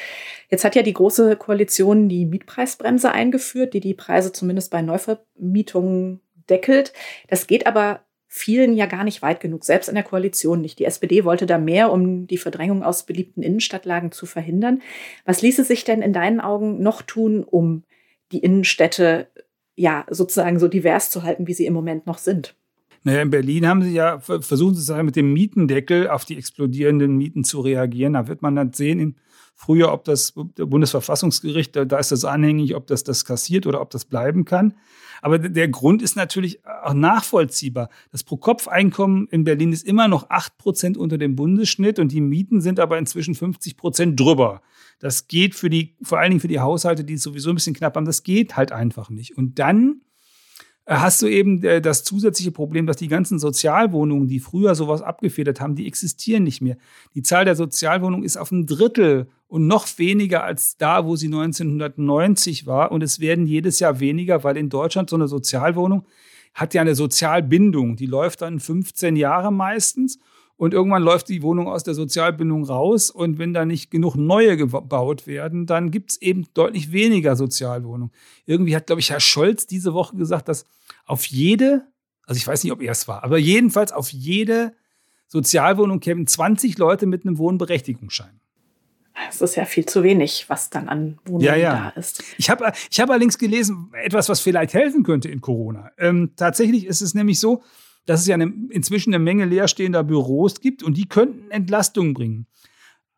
Jetzt 0.50 0.64
hat 0.64 0.76
ja 0.76 0.82
die 0.82 0.94
Große 0.94 1.36
Koalition 1.36 2.10
die 2.10 2.26
Mietpreisbremse 2.26 3.12
eingeführt, 3.12 3.74
die 3.74 3.82
die 3.82 3.94
Preise 3.94 4.32
zumindest 4.32 4.72
bei 4.72 4.82
Neuvermietungen 4.82 6.22
deckelt. 6.50 6.94
Das 7.28 7.48
geht 7.48 7.68
aber 7.68 8.02
vielen 8.28 8.76
ja 8.76 8.86
gar 8.86 9.04
nicht 9.04 9.22
weit 9.22 9.40
genug, 9.40 9.66
selbst 9.66 9.90
in 9.90 9.96
der 9.96 10.04
Koalition 10.04 10.62
nicht. 10.62 10.78
Die 10.80 10.86
SPD 10.86 11.26
wollte 11.26 11.46
da 11.46 11.58
mehr, 11.58 11.92
um 11.92 12.28
die 12.28 12.38
Verdrängung 12.38 12.84
aus 12.84 13.06
beliebten 13.06 13.42
Innenstadtlagen 13.42 14.12
zu 14.12 14.26
verhindern. 14.26 14.82
Was 15.26 15.42
ließe 15.42 15.64
sich 15.64 15.84
denn 15.84 16.02
in 16.02 16.14
deinen 16.14 16.40
Augen 16.40 16.82
noch 16.82 17.02
tun, 17.02 17.44
um 17.44 17.84
die 18.32 18.40
Innenstädte 18.40 19.28
ja 19.76 20.06
sozusagen 20.10 20.60
so 20.60 20.68
divers 20.68 21.10
zu 21.10 21.24
halten, 21.24 21.48
wie 21.48 21.54
sie 21.54 21.66
im 21.66 21.74
Moment 21.74 22.06
noch 22.06 22.18
sind. 22.18 22.56
Naja, 23.04 23.22
in 23.22 23.30
Berlin 23.30 23.66
haben 23.66 23.82
sie 23.82 23.94
ja 23.94 24.20
versucht, 24.20 24.76
sozusagen 24.76 25.06
mit 25.06 25.16
dem 25.16 25.32
Mietendeckel 25.32 26.10
auf 26.10 26.26
die 26.26 26.38
explodierenden 26.38 27.16
Mieten 27.16 27.46
zu 27.46 27.62
reagieren. 27.62 28.14
Da 28.14 28.28
wird 28.28 28.42
man 28.42 28.58
dann 28.58 28.74
sehen 28.74 29.00
im 29.00 29.16
Frühjahr, 29.60 29.92
ob 29.92 30.06
das 30.06 30.32
Bundesverfassungsgericht, 30.32 31.76
da 31.76 31.98
ist 31.98 32.14
das 32.14 32.24
anhängig, 32.24 32.76
ob 32.76 32.88
das 32.88 33.04
das 33.04 33.26
kassiert 33.26 33.68
oder 33.68 33.82
ob 33.82 33.90
das 33.90 34.06
bleiben 34.06 34.46
kann. 34.46 34.74
Aber 35.22 35.38
der 35.38 35.68
Grund 35.68 36.02
ist 36.02 36.16
natürlich 36.16 36.66
auch 36.66 36.94
nachvollziehbar. 36.94 37.90
Das 38.14 38.24
Pro-Kopf-Einkommen 38.24 39.28
in 39.30 39.44
Berlin 39.44 39.74
ist 39.74 39.86
immer 39.86 40.08
noch 40.08 40.30
8 40.30 40.58
Prozent 40.58 40.98
unter 40.98 41.18
dem 41.18 41.36
Bundesschnitt 41.36 42.00
und 42.00 42.14
die 42.14 42.22
Mieten 42.22 42.62
sind 42.62 42.80
aber 42.80 42.98
inzwischen 42.98 43.36
50 43.36 43.76
Prozent 43.76 44.18
drüber. 44.18 44.62
Das 45.00 45.28
geht 45.28 45.56
für 45.56 45.70
die, 45.70 45.98
vor 46.04 46.20
allen 46.20 46.32
Dingen 46.32 46.40
für 46.40 46.48
die 46.48 46.62
Haushalte, 46.62 47.04
die 47.04 47.16
es 47.16 47.24
sowieso 47.24 47.50
ein 47.50 47.56
bisschen 47.56 47.76
knapp 47.76 47.98
haben, 47.98 48.06
das 48.06 48.24
geht 48.24 48.56
halt 48.56 48.72
einfach 48.72 49.10
nicht. 49.10 49.38
Und 49.38 49.60
dann 49.60 50.00
hast 50.90 51.22
du 51.22 51.28
eben 51.28 51.64
äh, 51.64 51.82
das 51.82 52.04
zusätzliche 52.04 52.52
Problem, 52.52 52.88
dass 52.88 52.98
die 52.98 53.08
ganzen 53.08 53.38
Sozialwohnungen, 53.38 54.28
die 54.28 54.40
früher 54.40 54.74
sowas 54.76 55.02
abgefedert 55.02 55.62
haben, 55.62 55.76
die 55.76 55.88
existieren 55.88 56.44
nicht 56.44 56.62
mehr. 56.62 56.78
Die 57.14 57.22
Zahl 57.22 57.46
der 57.46 57.56
Sozialwohnungen 57.56 58.26
ist 58.26 58.38
auf 58.38 58.52
ein 58.52 58.66
Drittel 58.66 59.28
und 59.48 59.68
noch 59.68 59.88
weniger 59.98 60.44
als 60.44 60.78
da, 60.78 61.06
wo 61.06 61.16
sie 61.16 61.28
1990 61.28 62.66
war. 62.66 62.92
Und 62.92 63.04
es 63.04 63.20
werden 63.20 63.46
jedes 63.46 63.80
Jahr 63.80 64.00
weniger, 64.00 64.44
weil 64.44 64.58
in 64.58 64.70
Deutschland 64.70 65.10
so 65.10 65.16
eine 65.16 65.28
Sozialwohnung 65.28 66.06
hat 66.54 66.74
ja 66.74 66.82
eine 66.82 66.96
Sozialbindung. 66.96 67.96
Die 67.96 68.08
läuft 68.08 68.42
dann 68.42 68.60
15 68.60 69.16
Jahre 69.16 69.52
meistens. 69.52 70.20
Und 70.58 70.74
irgendwann 70.74 71.04
läuft 71.04 71.30
die 71.30 71.42
Wohnung 71.42 71.70
aus 71.70 71.84
der 71.84 71.94
Sozialbindung 71.94 72.66
raus. 72.66 73.12
Und 73.12 73.38
wenn 73.38 73.54
da 73.54 73.64
nicht 73.64 73.92
genug 73.92 74.16
neue 74.16 74.58
gebaut 74.58 75.26
werden, 75.26 75.66
dann 75.66 75.90
gibt 75.90 76.12
es 76.12 76.22
eben 76.22 76.48
deutlich 76.54 76.92
weniger 76.92 77.38
Sozialwohnungen. 77.38 78.12
Irgendwie 78.46 78.76
hat, 78.76 78.88
glaube 78.88 79.00
ich, 79.00 79.10
Herr 79.10 79.22
Scholz 79.22 79.68
diese 79.68 79.94
Woche 79.94 80.18
gesagt, 80.18 80.50
dass 80.50 80.66
auf 81.10 81.26
jede, 81.26 81.88
also 82.24 82.38
ich 82.38 82.48
weiß 82.48 82.64
nicht, 82.64 82.72
ob 82.72 82.82
er 82.82 82.92
es 82.92 83.08
war, 83.08 83.24
aber 83.24 83.38
jedenfalls 83.38 83.92
auf 83.92 84.10
jede 84.10 84.74
Sozialwohnung 85.28 86.00
kämen 86.00 86.28
20 86.28 86.78
Leute 86.78 87.06
mit 87.06 87.26
einem 87.26 87.38
Wohnberechtigungsschein. 87.38 88.40
Es 89.30 89.42
ist 89.42 89.56
ja 89.56 89.66
viel 89.66 89.86
zu 89.86 90.04
wenig, 90.04 90.46
was 90.48 90.70
dann 90.70 90.88
an 90.88 91.20
Wohnungen 91.26 91.46
ja, 91.46 91.56
ja. 91.56 91.74
da 91.74 92.00
ist. 92.00 92.24
Ich 92.38 92.50
habe 92.50 92.72
ich 92.90 93.00
hab 93.00 93.10
allerdings 93.10 93.38
gelesen, 93.38 93.92
etwas, 94.02 94.30
was 94.30 94.40
vielleicht 94.40 94.74
helfen 94.74 95.04
könnte 95.04 95.28
in 95.30 95.42
Corona. 95.42 95.92
Ähm, 95.98 96.32
tatsächlich 96.36 96.86
ist 96.86 97.02
es 97.02 97.14
nämlich 97.14 97.40
so, 97.40 97.64
dass 98.06 98.22
es 98.22 98.28
ja 98.28 98.36
eine, 98.36 98.52
inzwischen 98.70 99.14
eine 99.14 99.22
Menge 99.24 99.46
leerstehender 99.46 100.04
Büros 100.04 100.62
gibt 100.62 100.84
und 100.84 100.96
die 100.96 101.08
könnten 101.08 101.52
Entlastung 101.52 102.14
bringen. 102.14 102.48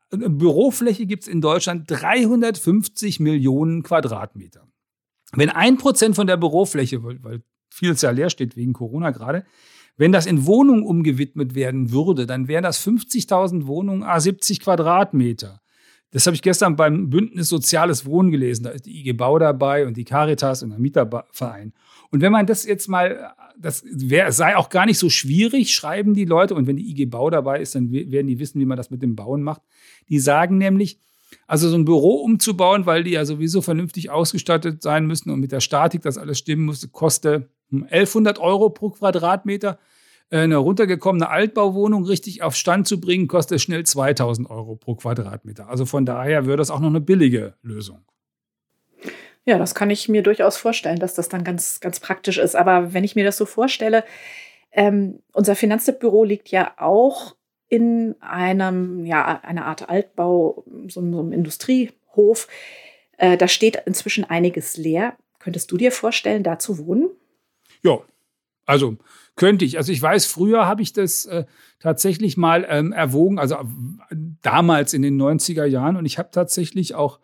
Bürofläche 0.10 1.06
gibt 1.06 1.24
es 1.24 1.30
in 1.30 1.40
Deutschland 1.40 1.90
350 1.90 3.20
Millionen 3.20 3.84
Quadratmeter. 3.84 4.68
Wenn 5.34 5.50
ein 5.50 5.78
Prozent 5.78 6.16
von 6.16 6.28
der 6.28 6.38
Bürofläche, 6.38 7.04
weil, 7.04 7.24
weil 7.24 7.42
vieles 7.72 8.02
ja 8.02 8.12
leer 8.12 8.30
steht 8.30 8.56
wegen 8.56 8.74
Corona 8.74 9.10
gerade, 9.10 9.46
wenn 9.98 10.12
das 10.12 10.26
in 10.26 10.46
Wohnungen 10.46 10.84
umgewidmet 10.84 11.56
werden 11.56 11.92
würde, 11.92 12.26
dann 12.26 12.48
wären 12.48 12.64
das 12.64 12.86
50.000 12.86 13.68
Wohnungen, 13.68 14.04
a 14.04 14.20
70 14.20 14.60
Quadratmeter. 14.60 15.62
Das 16.12 16.26
habe 16.26 16.36
ich 16.36 16.42
gestern 16.42 16.76
beim 16.76 17.10
Bündnis 17.10 17.48
Soziales 17.48 18.06
Wohnen 18.06 18.32
gelesen. 18.32 18.64
Da 18.64 18.72
ist 18.72 18.86
die 18.86 19.00
IG 19.00 19.14
Bau 19.14 19.40
dabei 19.40 19.88
und 19.88 19.96
die 19.96 20.04
Caritas 20.04 20.62
und 20.62 20.72
der 20.72 20.80
Mieterverein. 20.80 21.74
Und 22.10 22.22
wenn 22.22 22.34
man 22.34 22.46
das 22.46 22.66
jetzt 22.66 22.90
mal, 22.90 23.34
das 23.58 23.84
wär, 23.90 24.32
sei 24.34 24.58
auch 24.58 24.70
gar 24.70 24.86
nicht 24.86 24.98
so 24.98 25.10
schwierig, 25.10 25.74
schreiben 25.74 26.14
die 26.14 26.26
Leute. 26.26 26.54
Und 26.54 26.68
wenn 26.68 26.76
die 26.76 26.90
IG 26.90 27.06
Bau 27.06 27.30
dabei 27.30 27.62
ist, 27.62 27.76
dann 27.76 27.92
werden 27.92 28.28
die 28.28 28.40
wissen, 28.40 28.60
wie 28.60 28.66
man 28.66 28.76
das 28.76 28.90
mit 28.92 29.02
dem 29.02 29.16
Bauen 29.16 29.42
macht. 29.42 29.62
Die 30.10 30.20
sagen 30.20 30.58
nämlich, 30.58 31.00
Also 31.48 31.70
so 31.70 31.78
ein 31.78 31.86
Büro 31.86 32.16
umzubauen, 32.16 32.86
weil 32.86 33.04
die 33.04 33.12
ja 33.12 33.24
sowieso 33.24 33.62
vernünftig 33.62 34.10
ausgestattet 34.10 34.82
sein 34.82 35.06
müssen 35.06 35.30
und 35.30 35.40
mit 35.40 35.54
der 35.54 35.62
Statik 35.62 36.02
das 36.02 36.18
alles 36.18 36.40
stimmen 36.40 36.66
muss, 36.66 36.92
kostet 36.92 37.50
1100 37.72 38.40
Euro 38.40 38.70
pro 38.70 38.90
Quadratmeter. 38.90 39.80
Äh, 40.30 40.40
eine 40.40 40.58
runtergekommene 40.58 41.30
Altbauwohnung 41.30 42.06
richtig 42.06 42.42
auf 42.42 42.56
Stand 42.56 42.88
zu 42.88 43.00
bringen, 43.00 43.28
kostet 43.28 43.62
schnell 43.62 43.86
2000 43.86 44.50
Euro 44.50 44.76
pro 44.76 44.96
Quadratmeter. 44.96 45.70
Also 45.70 45.86
von 45.86 46.06
daher 46.06 46.48
wäre 46.48 46.58
das 46.58 46.72
auch 46.72 46.80
noch 46.80 46.90
eine 46.90 47.02
billige 47.02 47.56
Lösung. 47.62 48.00
Ja, 49.44 49.58
das 49.58 49.74
kann 49.74 49.90
ich 49.90 50.08
mir 50.08 50.22
durchaus 50.22 50.58
vorstellen, 50.58 51.00
dass 51.00 51.16
das 51.16 51.28
dann 51.28 51.44
ganz, 51.44 51.80
ganz 51.80 52.00
praktisch 52.00 52.38
ist. 52.38 52.56
Aber 52.56 52.94
wenn 52.94 53.04
ich 53.04 53.16
mir 53.16 53.26
das 53.26 53.38
so 53.38 53.46
vorstelle, 53.46 54.04
ähm, 54.72 55.20
unser 55.34 55.56
Finanztippbüro 55.56 56.24
liegt 56.24 56.50
ja 56.50 56.74
auch 56.78 57.36
in 57.68 58.16
einem, 58.20 59.06
ja, 59.06 59.40
einer 59.44 59.66
Art 59.66 59.90
Altbau, 59.90 60.64
so, 60.88 61.02
so 61.02 61.20
einem 61.20 61.32
Industriehof. 61.32 62.48
Äh, 63.18 63.38
da 63.38 63.48
steht 63.48 63.82
inzwischen 63.86 64.26
einiges 64.26 64.78
leer. 64.78 65.16
Könntest 65.40 65.72
du 65.72 65.78
dir 65.78 65.92
vorstellen, 65.92 66.44
da 66.44 66.60
zu 66.60 66.86
wohnen? 66.86 67.10
Ja, 67.84 68.00
also 68.66 68.98
könnte 69.36 69.66
ich. 69.66 69.78
Also 69.78 69.92
ich 69.92 70.02
weiß, 70.02 70.26
früher 70.26 70.68
habe 70.68 70.82
ich 70.82 70.94
das 70.94 71.26
äh, 71.26 71.46
tatsächlich 71.80 72.38
mal 72.38 72.66
ähm, 72.70 72.92
erwogen, 72.92 73.40
also 73.40 73.56
äh, 73.56 74.16
damals 74.42 74.94
in 74.94 75.02
den 75.02 75.20
90er 75.22 75.66
Jahren. 75.66 75.96
Und 75.96 76.06
ich 76.06 76.18
habe 76.18 76.30
tatsächlich 76.32 76.96
auch, 76.96 77.20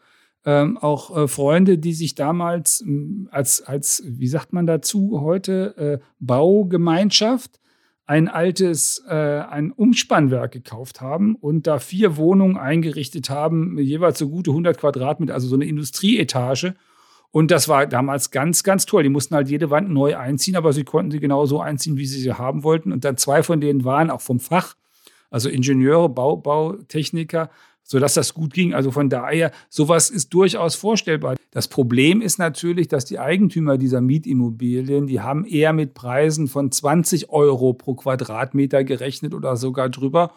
ähm, 0.46 0.78
auch 0.78 1.16
äh, 1.16 1.28
Freunde, 1.28 1.78
die 1.78 1.94
sich 1.94 2.16
damals 2.16 2.82
äh, 2.82 3.28
als, 3.30 3.62
als, 3.62 4.04
wie 4.06 4.28
sagt 4.28 4.54
man 4.54 4.66
dazu 4.66 5.22
heute, 5.22 5.78
äh, 6.02 6.06
Baugemeinschaft 6.20 7.60
ein 8.08 8.30
altes, 8.30 9.04
äh, 9.08 9.14
ein 9.14 9.72
Umspannwerk 9.72 10.54
gekauft 10.54 11.02
haben 11.02 11.36
und 11.36 11.68
da 11.68 11.78
vier 11.78 12.16
Wohnungen 12.16 12.58
eingerichtet 12.58 13.30
haben, 13.30 13.78
jeweils 13.78 14.18
so 14.18 14.30
gute 14.30 14.52
100 14.52 14.78
Quadratmeter, 14.78 15.34
also 15.34 15.50
so 15.50 15.56
eine 15.56 15.66
Industrieetage 15.66 16.76
und 17.38 17.52
das 17.52 17.70
war 17.70 17.86
damals 17.86 18.32
ganz, 18.32 18.64
ganz 18.64 18.88
toll. 18.88 19.04
Die 19.04 19.10
mussten 19.10 19.36
halt 19.36 19.48
jede 19.48 19.70
Wand 19.70 19.92
neu 19.92 20.18
einziehen, 20.18 20.56
aber 20.56 20.74
sie 20.74 20.84
konnten 20.84 21.12
sie 21.12 21.20
genau 21.20 21.46
so 21.46 21.62
einziehen, 21.62 21.96
wie 21.96 22.08
sie 22.08 22.20
sie 22.20 22.34
haben 22.34 22.64
wollten. 22.64 22.92
Und 22.92 23.06
dann 23.06 23.16
zwei 23.16 23.44
von 23.44 23.62
denen 23.62 23.86
waren 23.86 24.10
auch 24.10 24.22
vom 24.22 24.40
Fach, 24.40 24.74
also 25.30 25.48
Ingenieure, 25.48 26.10
Bau, 26.10 26.36
Bautechniker, 26.36 27.52
sodass 27.84 28.16
das 28.16 28.34
gut 28.34 28.54
ging. 28.56 28.74
Also 28.74 28.90
von 28.90 29.12
daher, 29.12 29.52
sowas 29.70 30.10
ist 30.10 30.34
durchaus 30.34 30.74
vorstellbar. 30.74 31.36
Das 31.52 31.68
Problem 31.68 32.22
ist 32.22 32.40
natürlich, 32.40 32.88
dass 32.88 33.06
die 33.06 33.20
Eigentümer 33.20 33.78
dieser 33.78 34.02
Mietimmobilien, 34.02 35.06
die 35.06 35.22
haben 35.22 35.46
eher 35.46 35.74
mit 35.74 35.94
Preisen 35.94 36.48
von 36.48 36.72
20 36.72 37.30
Euro 37.30 37.74
pro 37.74 37.94
Quadratmeter 37.94 38.84
gerechnet 38.84 39.36
oder 39.36 39.58
sogar 39.58 39.90
drüber. 39.90 40.34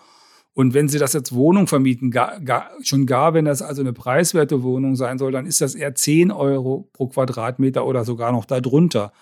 Und 0.53 0.75
wenn 0.75 0.89
Sie 0.89 0.99
das 0.99 1.13
jetzt 1.13 1.33
Wohnung 1.33 1.67
vermieten, 1.67 2.11
gar, 2.11 2.41
gar, 2.41 2.71
schon 2.83 3.07
gar, 3.07 3.35
wenn 3.35 3.45
das 3.45 3.63
also 3.63 3.83
eine 3.83 3.93
preiswerte 3.93 4.63
Wohnung 4.63 4.97
sein 4.97 5.19
soll, 5.19 5.33
dann 5.33 5.47
ist 5.47 5.61
das 5.61 5.75
eher 5.75 5.95
10 5.95 6.33
Euro 6.33 6.89
pro 6.93 7.07
Quadratmeter 7.07 7.87
oder 7.87 8.05
sogar 8.05 8.33
noch 8.33 8.45
darunter. 8.45 9.13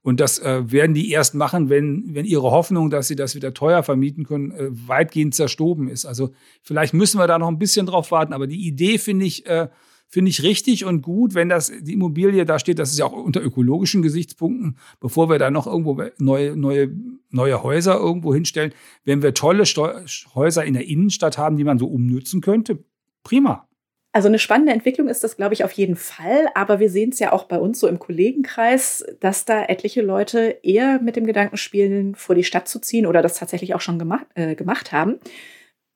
Und 0.00 0.20
das 0.20 0.38
äh, 0.38 0.70
werden 0.70 0.94
die 0.94 1.10
erst 1.10 1.34
machen, 1.34 1.68
wenn, 1.68 2.14
wenn 2.14 2.24
ihre 2.24 2.50
Hoffnung, 2.50 2.88
dass 2.88 3.08
sie 3.08 3.16
das 3.16 3.34
wieder 3.34 3.52
teuer 3.52 3.82
vermieten 3.82 4.24
können, 4.24 4.52
äh, 4.52 4.68
weitgehend 4.70 5.34
zerstoben 5.34 5.88
ist. 5.88 6.06
Also 6.06 6.30
vielleicht 6.62 6.94
müssen 6.94 7.18
wir 7.18 7.26
da 7.26 7.38
noch 7.38 7.48
ein 7.48 7.58
bisschen 7.58 7.86
drauf 7.86 8.10
warten. 8.10 8.32
Aber 8.32 8.46
die 8.46 8.66
Idee 8.66 8.98
finde 8.98 9.26
ich, 9.26 9.44
äh, 9.46 9.68
finde 10.08 10.30
ich 10.30 10.42
richtig 10.42 10.84
und 10.84 11.02
gut, 11.02 11.34
wenn 11.34 11.48
das 11.48 11.70
die 11.80 11.92
Immobilie 11.92 12.44
da 12.44 12.58
steht. 12.58 12.78
Das 12.78 12.90
ist 12.90 12.98
ja 12.98 13.04
auch 13.04 13.12
unter 13.12 13.42
ökologischen 13.42 14.02
Gesichtspunkten, 14.02 14.78
bevor 15.00 15.28
wir 15.28 15.38
da 15.38 15.50
noch 15.50 15.66
irgendwo 15.66 16.02
neue, 16.18 16.56
neue, 16.56 16.90
neue 17.30 17.62
Häuser 17.62 17.96
irgendwo 17.96 18.32
hinstellen. 18.34 18.72
Wenn 19.04 19.22
wir 19.22 19.34
tolle 19.34 19.66
Steu 19.66 19.92
Häuser 20.34 20.64
in 20.64 20.74
der 20.74 20.86
Innenstadt 20.86 21.38
haben, 21.38 21.56
die 21.56 21.64
man 21.64 21.78
so 21.78 21.86
umnutzen 21.86 22.40
könnte, 22.40 22.82
prima. 23.22 23.68
Also 24.12 24.28
eine 24.28 24.38
spannende 24.38 24.72
Entwicklung 24.72 25.08
ist 25.08 25.22
das, 25.22 25.36
glaube 25.36 25.52
ich, 25.52 25.64
auf 25.64 25.72
jeden 25.72 25.94
Fall. 25.94 26.48
Aber 26.54 26.80
wir 26.80 26.90
sehen 26.90 27.10
es 27.10 27.18
ja 27.18 27.32
auch 27.32 27.44
bei 27.44 27.58
uns 27.58 27.78
so 27.78 27.86
im 27.86 27.98
Kollegenkreis, 27.98 29.04
dass 29.20 29.44
da 29.44 29.64
etliche 29.64 30.00
Leute 30.00 30.58
eher 30.62 31.00
mit 31.00 31.16
dem 31.16 31.26
Gedanken 31.26 31.58
spielen, 31.58 32.14
vor 32.14 32.34
die 32.34 32.44
Stadt 32.44 32.68
zu 32.68 32.80
ziehen 32.80 33.06
oder 33.06 33.20
das 33.20 33.38
tatsächlich 33.38 33.74
auch 33.74 33.82
schon 33.82 33.98
gemacht, 33.98 34.26
äh, 34.34 34.54
gemacht 34.54 34.92
haben. 34.92 35.16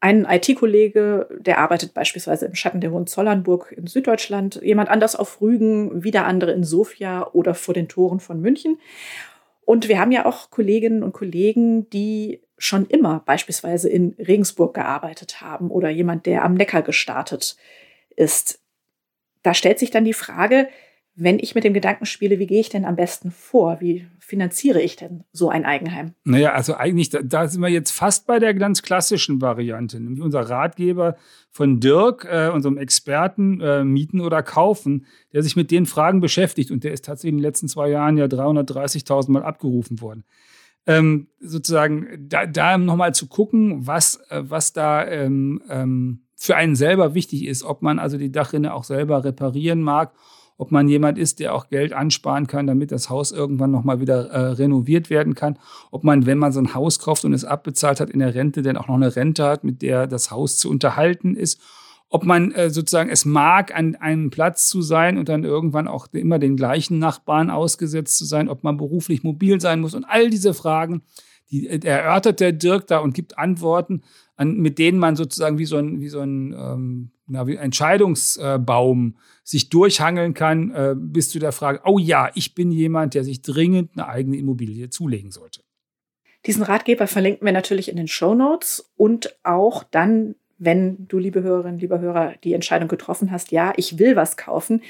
Ein 0.02 0.26
IT-Kollege, 0.28 1.28
der 1.38 1.58
arbeitet 1.58 1.94
beispielsweise 1.94 2.46
im 2.46 2.56
Schatten 2.56 2.80
der 2.80 2.90
Hohenzollernburg 2.90 3.70
in 3.70 3.86
Süddeutschland, 3.86 4.60
jemand 4.60 4.88
anders 4.88 5.14
auf 5.14 5.40
Rügen, 5.40 6.02
wieder 6.02 6.26
andere 6.26 6.50
in 6.50 6.64
Sofia 6.64 7.30
oder 7.30 7.54
vor 7.54 7.72
den 7.72 7.88
Toren 7.88 8.18
von 8.18 8.40
München. 8.40 8.80
Und 9.64 9.86
wir 9.86 10.00
haben 10.00 10.10
ja 10.10 10.26
auch 10.26 10.50
Kolleginnen 10.50 11.04
und 11.04 11.12
Kollegen, 11.12 11.88
die 11.90 12.42
schon 12.58 12.86
immer 12.86 13.22
beispielsweise 13.24 13.88
in 13.88 14.16
Regensburg 14.18 14.74
gearbeitet 14.74 15.40
haben 15.40 15.70
oder 15.70 15.88
jemand, 15.88 16.26
der 16.26 16.44
am 16.44 16.54
Neckar 16.54 16.82
gestartet 16.82 17.56
ist. 18.16 18.60
Da 19.44 19.54
stellt 19.54 19.78
sich 19.78 19.92
dann 19.92 20.04
die 20.04 20.14
Frage, 20.14 20.66
wenn 21.14 21.38
ich 21.38 21.54
mit 21.54 21.64
dem 21.64 21.74
Gedanken 21.74 22.06
spiele, 22.06 22.38
wie 22.38 22.46
gehe 22.46 22.60
ich 22.60 22.70
denn 22.70 22.86
am 22.86 22.96
besten 22.96 23.30
vor? 23.30 23.80
Wie 23.80 24.06
finanziere 24.18 24.80
ich 24.80 24.96
denn 24.96 25.24
so 25.32 25.50
ein 25.50 25.66
Eigenheim? 25.66 26.14
Naja, 26.24 26.52
also 26.52 26.74
eigentlich, 26.74 27.10
da, 27.10 27.20
da 27.22 27.48
sind 27.48 27.60
wir 27.60 27.68
jetzt 27.68 27.90
fast 27.90 28.26
bei 28.26 28.38
der 28.38 28.54
ganz 28.54 28.82
klassischen 28.82 29.42
Variante. 29.42 30.00
Nämlich 30.00 30.22
unser 30.22 30.40
Ratgeber 30.40 31.16
von 31.50 31.80
Dirk, 31.80 32.26
äh, 32.30 32.48
unserem 32.48 32.78
Experten, 32.78 33.60
äh, 33.60 33.84
mieten 33.84 34.20
oder 34.20 34.42
kaufen, 34.42 35.04
der 35.34 35.42
sich 35.42 35.54
mit 35.54 35.70
den 35.70 35.84
Fragen 35.84 36.20
beschäftigt. 36.20 36.70
Und 36.70 36.82
der 36.82 36.92
ist 36.92 37.04
tatsächlich 37.04 37.32
in 37.32 37.38
den 37.38 37.42
letzten 37.42 37.68
zwei 37.68 37.90
Jahren 37.90 38.16
ja 38.16 38.24
330.000 38.24 39.32
Mal 39.32 39.42
abgerufen 39.42 40.00
worden. 40.00 40.24
Ähm, 40.86 41.28
sozusagen 41.40 42.08
da, 42.18 42.46
da 42.46 42.78
nochmal 42.78 43.14
zu 43.14 43.28
gucken, 43.28 43.86
was, 43.86 44.16
äh, 44.30 44.42
was 44.44 44.72
da 44.72 45.06
ähm, 45.06 45.62
ähm, 45.68 46.22
für 46.36 46.56
einen 46.56 46.74
selber 46.74 47.14
wichtig 47.14 47.44
ist, 47.44 47.64
ob 47.64 47.82
man 47.82 47.98
also 47.98 48.16
die 48.16 48.32
Dachrinne 48.32 48.72
auch 48.72 48.84
selber 48.84 49.24
reparieren 49.24 49.82
mag 49.82 50.12
ob 50.62 50.70
man 50.70 50.86
jemand 50.86 51.18
ist, 51.18 51.40
der 51.40 51.56
auch 51.56 51.70
Geld 51.70 51.92
ansparen 51.92 52.46
kann, 52.46 52.68
damit 52.68 52.92
das 52.92 53.10
Haus 53.10 53.32
irgendwann 53.32 53.72
nochmal 53.72 53.98
wieder 53.98 54.30
äh, 54.30 54.52
renoviert 54.52 55.10
werden 55.10 55.34
kann. 55.34 55.58
Ob 55.90 56.04
man, 56.04 56.24
wenn 56.24 56.38
man 56.38 56.52
so 56.52 56.60
ein 56.60 56.72
Haus 56.72 57.00
kauft 57.00 57.24
und 57.24 57.32
es 57.32 57.44
abbezahlt 57.44 57.98
hat 57.98 58.10
in 58.10 58.20
der 58.20 58.36
Rente, 58.36 58.62
dann 58.62 58.76
auch 58.76 58.86
noch 58.86 58.94
eine 58.94 59.16
Rente 59.16 59.42
hat, 59.44 59.64
mit 59.64 59.82
der 59.82 60.06
das 60.06 60.30
Haus 60.30 60.58
zu 60.58 60.70
unterhalten 60.70 61.34
ist. 61.34 61.60
Ob 62.10 62.24
man 62.24 62.52
äh, 62.52 62.70
sozusagen 62.70 63.10
es 63.10 63.24
mag, 63.24 63.74
an 63.74 63.96
einem 63.96 64.30
Platz 64.30 64.68
zu 64.68 64.82
sein 64.82 65.18
und 65.18 65.28
dann 65.28 65.42
irgendwann 65.42 65.88
auch 65.88 66.06
immer 66.12 66.38
den 66.38 66.56
gleichen 66.56 67.00
Nachbarn 67.00 67.50
ausgesetzt 67.50 68.16
zu 68.16 68.24
sein, 68.24 68.48
ob 68.48 68.62
man 68.62 68.76
beruflich 68.76 69.24
mobil 69.24 69.60
sein 69.60 69.80
muss 69.80 69.96
und 69.96 70.04
all 70.04 70.30
diese 70.30 70.54
Fragen, 70.54 71.02
die 71.50 71.68
äh, 71.68 71.84
erörtert 71.86 72.40
der 72.40 72.52
Dirk 72.52 72.86
da 72.86 72.98
und 72.98 73.14
gibt 73.14 73.38
Antworten, 73.38 74.02
an, 74.36 74.56
mit 74.56 74.78
denen 74.78 74.98
man 74.98 75.16
sozusagen 75.16 75.58
wie 75.58 75.66
so 75.66 75.76
ein, 75.76 76.00
wie 76.00 76.08
so 76.08 76.20
ein 76.20 76.52
ähm, 76.52 77.10
na, 77.32 77.46
wie 77.46 77.56
Entscheidungsbaum 77.56 79.16
sich 79.42 79.70
durchhangeln 79.70 80.34
kann, 80.34 80.70
äh, 80.70 80.94
bis 80.96 81.30
zu 81.30 81.38
der 81.38 81.52
Frage, 81.52 81.80
oh 81.84 81.98
ja, 81.98 82.30
ich 82.34 82.54
bin 82.54 82.70
jemand, 82.70 83.14
der 83.14 83.24
sich 83.24 83.42
dringend 83.42 83.92
eine 83.94 84.08
eigene 84.08 84.36
Immobilie 84.36 84.90
zulegen 84.90 85.30
sollte. 85.30 85.62
Diesen 86.46 86.62
Ratgeber 86.62 87.06
verlinken 87.06 87.46
wir 87.46 87.52
natürlich 87.52 87.88
in 87.88 87.96
den 87.96 88.08
Show 88.08 88.34
Notes 88.34 88.92
und 88.96 89.36
auch 89.44 89.84
dann, 89.84 90.34
wenn 90.58 91.06
du, 91.08 91.18
liebe 91.18 91.42
Hörerinnen, 91.42 91.78
lieber 91.78 92.00
Hörer, 92.00 92.34
die 92.44 92.52
Entscheidung 92.52 92.88
getroffen 92.88 93.30
hast, 93.30 93.52
ja, 93.52 93.72
ich 93.76 93.98
will 93.98 94.16
was 94.16 94.36
kaufen, 94.36 94.82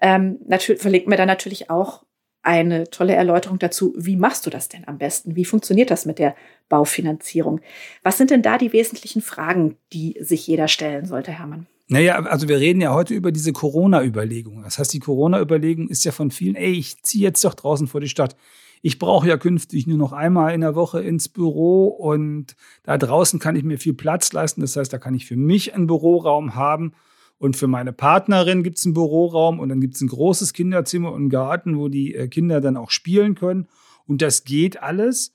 ähm, 0.00 0.38
natürlich, 0.46 0.80
verlinken 0.80 1.10
wir 1.10 1.16
dann 1.16 1.28
natürlich 1.28 1.70
auch 1.70 2.04
eine 2.46 2.88
tolle 2.90 3.14
Erläuterung 3.14 3.58
dazu, 3.58 3.92
wie 3.96 4.14
machst 4.14 4.46
du 4.46 4.50
das 4.50 4.68
denn 4.68 4.86
am 4.86 4.98
besten? 4.98 5.34
Wie 5.34 5.44
funktioniert 5.44 5.90
das 5.90 6.06
mit 6.06 6.20
der 6.20 6.36
Baufinanzierung? 6.68 7.60
Was 8.04 8.18
sind 8.18 8.30
denn 8.30 8.42
da 8.42 8.56
die 8.56 8.72
wesentlichen 8.72 9.20
Fragen, 9.20 9.76
die 9.92 10.16
sich 10.20 10.46
jeder 10.46 10.68
stellen 10.68 11.06
sollte, 11.06 11.32
Hermann? 11.32 11.66
Naja, 11.88 12.20
also 12.24 12.48
wir 12.48 12.60
reden 12.60 12.80
ja 12.80 12.94
heute 12.94 13.14
über 13.14 13.32
diese 13.32 13.52
Corona-Überlegung. 13.52 14.62
Das 14.62 14.78
heißt, 14.78 14.92
die 14.92 15.00
Corona-Überlegung 15.00 15.88
ist 15.88 16.04
ja 16.04 16.12
von 16.12 16.30
vielen, 16.30 16.54
ey, 16.54 16.72
ich 16.72 17.02
ziehe 17.02 17.24
jetzt 17.24 17.44
doch 17.44 17.54
draußen 17.54 17.88
vor 17.88 18.00
die 18.00 18.08
Stadt. 18.08 18.36
Ich 18.80 19.00
brauche 19.00 19.26
ja 19.26 19.36
künftig 19.36 19.88
nur 19.88 19.98
noch 19.98 20.12
einmal 20.12 20.54
in 20.54 20.60
der 20.60 20.76
Woche 20.76 21.00
ins 21.00 21.28
Büro 21.28 21.88
und 21.88 22.54
da 22.84 22.96
draußen 22.96 23.40
kann 23.40 23.56
ich 23.56 23.64
mir 23.64 23.78
viel 23.78 23.94
Platz 23.94 24.32
leisten. 24.32 24.60
Das 24.60 24.76
heißt, 24.76 24.92
da 24.92 24.98
kann 24.98 25.14
ich 25.14 25.26
für 25.26 25.36
mich 25.36 25.74
einen 25.74 25.88
Büroraum 25.88 26.54
haben 26.54 26.92
und 27.38 27.56
für 27.56 27.66
meine 27.66 27.92
Partnerin 27.92 28.62
gibt 28.62 28.78
es 28.78 28.86
einen 28.86 28.94
Büroraum 28.94 29.60
und 29.60 29.68
dann 29.68 29.80
gibt 29.80 29.96
es 29.96 30.00
ein 30.00 30.08
großes 30.08 30.52
Kinderzimmer 30.52 31.12
und 31.12 31.22
einen 31.22 31.30
Garten, 31.30 31.78
wo 31.78 31.88
die 31.88 32.14
äh, 32.14 32.28
Kinder 32.28 32.60
dann 32.60 32.76
auch 32.76 32.90
spielen 32.90 33.34
können. 33.34 33.68
Und 34.06 34.22
das 34.22 34.44
geht 34.44 34.82
alles. 34.82 35.34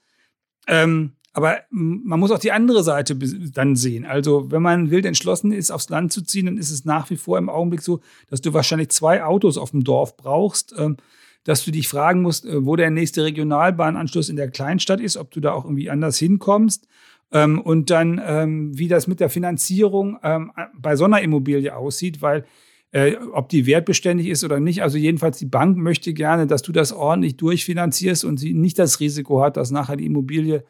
Ähm, 0.67 1.13
aber 1.33 1.59
man 1.69 2.19
muss 2.19 2.31
auch 2.31 2.39
die 2.39 2.51
andere 2.51 2.83
Seite 2.83 3.15
dann 3.15 3.75
sehen. 3.75 4.05
Also, 4.05 4.51
wenn 4.51 4.61
man 4.61 4.91
wild 4.91 5.05
entschlossen 5.05 5.53
ist, 5.53 5.71
aufs 5.71 5.89
Land 5.89 6.11
zu 6.11 6.23
ziehen, 6.23 6.47
dann 6.47 6.57
ist 6.57 6.71
es 6.71 6.83
nach 6.83 7.09
wie 7.09 7.15
vor 7.15 7.37
im 7.37 7.49
Augenblick 7.49 7.81
so, 7.81 8.01
dass 8.29 8.41
du 8.41 8.53
wahrscheinlich 8.53 8.89
zwei 8.89 9.23
Autos 9.23 9.57
auf 9.57 9.71
dem 9.71 9.83
Dorf 9.83 10.17
brauchst, 10.17 10.73
ähm, 10.77 10.97
dass 11.43 11.63
du 11.63 11.71
dich 11.71 11.87
fragen 11.87 12.21
musst, 12.21 12.45
äh, 12.45 12.65
wo 12.65 12.75
der 12.75 12.89
nächste 12.89 13.23
Regionalbahnanschluss 13.23 14.27
in 14.27 14.35
der 14.35 14.51
Kleinstadt 14.51 14.99
ist, 14.99 15.15
ob 15.15 15.31
du 15.31 15.39
da 15.39 15.53
auch 15.53 15.63
irgendwie 15.63 15.89
anders 15.89 16.17
hinkommst. 16.17 16.87
Ähm, 17.31 17.61
und 17.61 17.89
dann, 17.89 18.21
ähm, 18.23 18.77
wie 18.77 18.87
das 18.87 19.07
mit 19.07 19.19
der 19.19 19.29
Finanzierung 19.29 20.19
ähm, 20.23 20.51
bei 20.77 20.95
so 20.95 21.05
einer 21.05 21.21
Immobilie 21.21 21.75
aussieht, 21.75 22.21
weil 22.21 22.45
äh, 22.91 23.15
ob 23.31 23.49
die 23.49 23.65
wertbeständig 23.65 24.27
ist 24.27 24.43
oder 24.43 24.59
nicht. 24.59 24.83
Also 24.83 24.97
jedenfalls 24.97 25.37
die 25.37 25.45
Bank 25.45 25.77
möchte 25.77 26.13
gerne, 26.13 26.47
dass 26.47 26.61
du 26.61 26.71
das 26.71 26.91
ordentlich 26.91 27.37
durchfinanzierst 27.37 28.25
und 28.25 28.37
sie 28.37 28.53
nicht 28.53 28.77
das 28.77 28.99
Risiko 28.99 29.41
hat, 29.41 29.57
dass 29.57 29.71
nachher 29.71 29.95
die 29.95 30.05
Immobilie 30.05 30.65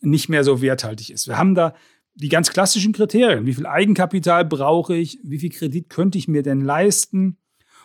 nicht 0.00 0.28
mehr 0.28 0.44
so 0.44 0.62
werthaltig 0.62 1.10
ist. 1.10 1.28
Wir 1.28 1.38
haben 1.38 1.54
da 1.54 1.74
die 2.14 2.28
ganz 2.28 2.50
klassischen 2.50 2.92
Kriterien. 2.92 3.46
Wie 3.46 3.54
viel 3.54 3.66
Eigenkapital 3.66 4.44
brauche 4.44 4.96
ich? 4.96 5.18
Wie 5.22 5.38
viel 5.38 5.50
Kredit 5.50 5.88
könnte 5.88 6.18
ich 6.18 6.26
mir 6.26 6.42
denn 6.42 6.60
leisten? 6.60 7.36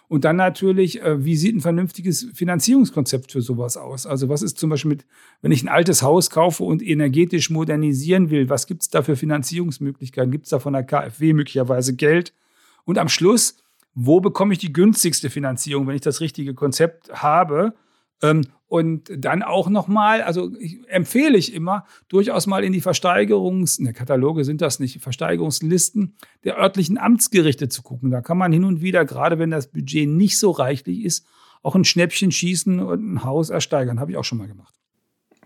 Und 0.08 0.26
dann 0.26 0.36
natürlich, 0.36 1.02
äh, 1.02 1.24
wie 1.24 1.36
sieht 1.36 1.56
ein 1.56 1.62
vernünftiges 1.62 2.28
Finanzierungskonzept 2.34 3.32
für 3.32 3.42
sowas 3.42 3.78
aus? 3.78 4.06
Also 4.06 4.30
was 4.30 4.42
ist 4.42 4.58
zum 4.58 4.70
Beispiel 4.70 4.90
mit, 4.90 5.06
wenn 5.42 5.52
ich 5.52 5.64
ein 5.64 5.70
altes 5.70 6.04
Haus 6.04 6.30
kaufe 6.30 6.64
und 6.64 6.82
energetisch 6.82 7.50
modernisieren 7.50 8.30
will, 8.30 8.50
was 8.50 8.68
gibt 8.68 8.84
es 8.84 8.90
da 8.90 9.02
für 9.02 9.16
Finanzierungsmöglichkeiten? 9.16 10.32
Gibt 10.32 10.46
es 10.46 10.52
da 10.52 10.60
von 10.60 10.74
der 10.74 10.84
KfW 10.84 11.34
möglicherweise 11.34 11.96
Geld? 11.96 12.34
Und 12.86 12.98
am 12.98 13.10
Schluss, 13.10 13.58
wo 13.96 14.20
bekomme 14.20 14.54
ich 14.54 14.60
die 14.60 14.74
günstigste 14.74 15.30
Finanzierung, 15.30 15.88
wenn 15.88 15.96
ich 15.96 16.02
das 16.02 16.22
richtige 16.22 16.54
Konzept 16.54 17.10
habe? 17.14 17.74
Und 18.74 19.12
dann 19.16 19.44
auch 19.44 19.70
nochmal, 19.70 20.24
also 20.24 20.52
ich, 20.58 20.80
empfehle 20.90 21.38
ich 21.38 21.54
immer, 21.54 21.86
durchaus 22.08 22.48
mal 22.48 22.64
in 22.64 22.74
die 22.74 22.82
Versteigerungs-, 22.82 23.80
ne, 23.80 23.94
Kataloge 23.94 24.44
sind 24.46 24.62
das 24.62 24.80
nicht, 24.80 25.00
Versteigerungslisten 25.00 26.16
der 26.44 26.58
örtlichen 26.58 26.98
Amtsgerichte 26.98 27.70
zu 27.70 27.84
gucken. 27.84 28.10
Da 28.10 28.22
kann 28.22 28.40
man 28.40 28.52
hin 28.52 28.64
und 28.64 28.82
wieder, 28.82 29.06
gerade 29.06 29.38
wenn 29.38 29.52
das 29.52 29.68
Budget 29.68 30.10
nicht 30.10 30.40
so 30.40 30.50
reichlich 30.50 31.06
ist, 31.06 31.24
auch 31.62 31.76
ein 31.76 31.86
Schnäppchen 31.86 32.32
schießen 32.32 32.80
und 32.80 33.14
ein 33.14 33.24
Haus 33.24 33.52
ersteigern. 33.52 34.00
Habe 34.00 34.10
ich 34.10 34.18
auch 34.18 34.24
schon 34.24 34.40
mal 34.40 34.48
gemacht. 34.48 34.74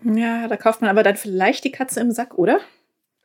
Ja, 0.02 0.48
da 0.48 0.56
kauft 0.56 0.80
man 0.80 0.88
aber 0.88 1.02
dann 1.02 1.16
vielleicht 1.16 1.64
die 1.64 1.72
Katze 1.72 2.00
im 2.00 2.12
Sack, 2.12 2.38
oder? 2.38 2.60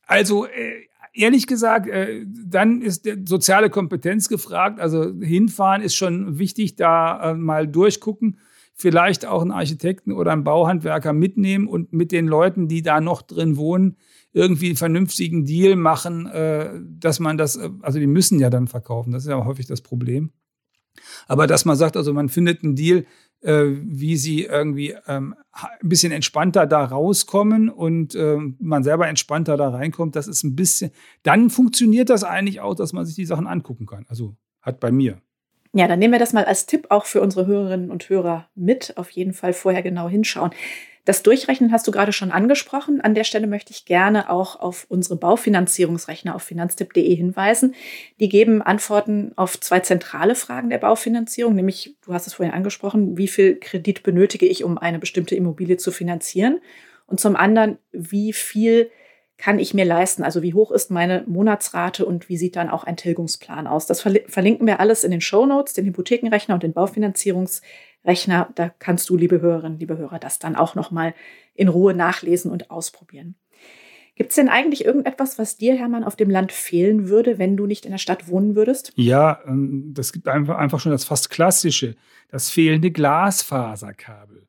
Also, 0.06 0.48
äh, 0.48 0.90
ehrlich 1.14 1.48
gesagt, 1.48 1.88
äh, 1.88 2.26
dann 2.28 2.82
ist 2.82 3.08
soziale 3.24 3.70
Kompetenz 3.70 4.28
gefragt. 4.28 4.82
Also 4.82 5.14
hinfahren 5.22 5.82
ist 5.82 5.96
schon 5.96 6.40
wichtig, 6.40 6.76
da 6.76 7.32
äh, 7.32 7.36
mal 7.36 7.70
durchgucken 7.70 8.38
vielleicht 8.74 9.26
auch 9.26 9.42
einen 9.42 9.52
Architekten 9.52 10.12
oder 10.12 10.32
einen 10.32 10.44
Bauhandwerker 10.44 11.14
mitnehmen 11.14 11.68
und 11.68 11.94
mit 11.94 12.12
den 12.12 12.28
Leuten, 12.28 12.68
die 12.68 12.82
da 12.82 13.02
noch 13.02 13.22
drin 13.22 13.56
wohnen, 13.56 13.98
irgendwie 14.34 14.68
einen 14.68 14.78
vernünftigen 14.78 15.46
Deal 15.46 15.76
machen, 15.76 16.26
äh, 16.28 16.72
dass 16.84 17.20
man 17.20 17.38
das, 17.38 17.56
äh, 17.56 17.70
also 17.82 18.00
die 18.00 18.08
müssen 18.08 18.40
ja 18.40 18.50
dann 18.50 18.68
verkaufen, 18.68 19.12
das 19.12 19.24
ist 19.24 19.30
ja 19.30 19.46
häufig 19.46 19.68
das 19.68 19.82
Problem. 19.82 20.32
Aber 21.28 21.48
dass 21.48 21.66
man 21.66 21.76
sagt, 21.76 21.98
also 21.98 22.14
man 22.14 22.30
findet 22.30 22.64
einen 22.64 22.76
Deal, 22.76 23.06
äh, 23.42 23.66
wie 23.84 24.18
sie 24.18 24.44
irgendwie 24.44 24.96
ähm, 25.08 25.36
ein 25.52 25.90
bisschen 25.90 26.12
entspannter 26.12 26.66
da 26.66 26.84
rauskommen 26.84 27.70
und 27.70 28.16
äh, 28.16 28.38
man 28.60 28.84
selber 28.84 29.08
entspannter 29.08 29.58
da 29.58 29.70
reinkommt, 29.70 30.16
das 30.16 30.28
ist 30.28 30.44
ein 30.44 30.56
bisschen, 30.56 30.92
dann 31.24 31.50
funktioniert 31.50 32.10
das 32.10 32.24
eigentlich 32.24 32.62
auch, 32.62 32.76
dass 32.76 32.94
man 32.94 33.06
sich 33.06 33.16
die 33.16 33.26
Sachen 33.26 33.48
angucken 33.48 33.86
kann. 33.86 34.06
Also 34.08 34.36
hat 34.62 34.80
bei 34.80 34.92
mir. 34.92 35.22
Ja, 35.76 35.88
dann 35.88 35.98
nehmen 35.98 36.14
wir 36.14 36.20
das 36.20 36.34
mal 36.34 36.46
als 36.46 36.68
Tipp 36.68 36.88
auch 36.90 37.06
für 37.06 37.20
unsere 37.20 37.48
Hörerinnen 37.48 37.90
und 37.90 38.08
Hörer 38.08 38.48
mit. 38.54 38.96
Auf 38.96 39.10
jeden 39.10 39.34
Fall 39.34 39.54
vorher 39.54 39.82
genau 39.82 40.08
hinschauen. 40.08 40.52
Das 41.06 41.22
Durchrechnen 41.22 41.72
hast 41.74 41.86
du 41.86 41.92
gerade 41.92 42.14
schon 42.14 42.32
angesprochen. 42.32 43.02
An 43.02 43.16
der 43.16 43.26
Stelle 43.26 43.48
möchte 43.48 43.72
ich 43.72 43.84
gerne 43.84 44.30
auch 44.30 44.60
auf 44.60 44.86
unsere 44.88 45.18
Baufinanzierungsrechner 45.18 46.34
auf 46.34 46.44
finanztipp.de 46.44 47.14
hinweisen. 47.14 47.74
Die 48.22 48.30
geben 48.30 48.62
Antworten 48.62 49.34
auf 49.36 49.60
zwei 49.60 49.82
zentrale 49.82 50.36
Fragen 50.36 50.70
der 50.70 50.78
Baufinanzierung, 50.78 51.56
nämlich, 51.56 51.98
du 52.06 52.14
hast 52.14 52.28
es 52.28 52.36
vorhin 52.36 52.54
angesprochen, 52.54 53.18
wie 53.18 53.28
viel 53.28 53.60
Kredit 53.60 54.04
benötige 54.04 54.46
ich, 54.46 54.64
um 54.64 54.78
eine 54.78 55.00
bestimmte 55.00 55.36
Immobilie 55.36 55.76
zu 55.76 55.92
finanzieren? 55.92 56.62
Und 57.06 57.20
zum 57.20 57.36
anderen, 57.36 57.80
wie 57.92 58.32
viel 58.32 58.90
kann 59.44 59.60
ich 59.60 59.74
mir 59.74 59.84
leisten? 59.84 60.24
Also 60.24 60.42
wie 60.42 60.54
hoch 60.54 60.72
ist 60.72 60.90
meine 60.90 61.26
Monatsrate 61.28 62.06
und 62.06 62.30
wie 62.30 62.38
sieht 62.38 62.56
dann 62.56 62.70
auch 62.70 62.86
ein 62.86 62.96
Tilgungsplan 62.96 63.68
aus? 63.68 63.86
Das 63.86 64.00
verlinken 64.00 64.66
wir 64.66 64.80
alles 64.80 65.04
in 65.04 65.12
den 65.12 65.20
Show 65.20 65.46
Notes, 65.46 65.74
den 65.74 65.84
Hypothekenrechner 65.84 66.54
und 66.54 66.64
den 66.64 66.72
Baufinanzierungsrechner. 66.72 68.52
Da 68.56 68.72
kannst 68.80 69.10
du, 69.10 69.18
liebe 69.18 69.42
Hörerinnen, 69.42 69.80
liebe 69.80 69.98
Hörer, 69.98 70.18
das 70.18 70.40
dann 70.40 70.56
auch 70.56 70.76
nochmal 70.76 71.14
in 71.56 71.68
Ruhe 71.68 71.94
nachlesen 71.94 72.52
und 72.52 72.72
ausprobieren. 72.72 73.36
Gibt 74.16 74.30
es 74.30 74.38
denn 74.38 74.48
eigentlich 74.48 74.86
irgendetwas, 74.86 75.38
was 75.38 75.58
dir, 75.58 75.76
Hermann, 75.76 76.06
auf 76.06 76.16
dem 76.16 76.30
Land 76.30 76.54
fehlen 76.54 77.10
würde, 77.10 77.38
wenn 77.38 77.58
du 77.58 77.66
nicht 77.66 77.84
in 77.84 77.92
der 77.92 77.98
Stadt 77.98 78.30
wohnen 78.30 78.56
würdest? 78.56 78.94
Ja, 78.96 79.42
ähm, 79.46 79.92
das 79.94 80.14
gibt 80.14 80.30
einfach, 80.30 80.58
einfach 80.58 80.80
schon 80.80 80.94
das 80.94 81.04
fast 81.04 81.30
Klassische, 81.30 81.98
das 82.30 82.50
fehlende 82.50 82.92
Glasfaserkabel. 82.92 84.43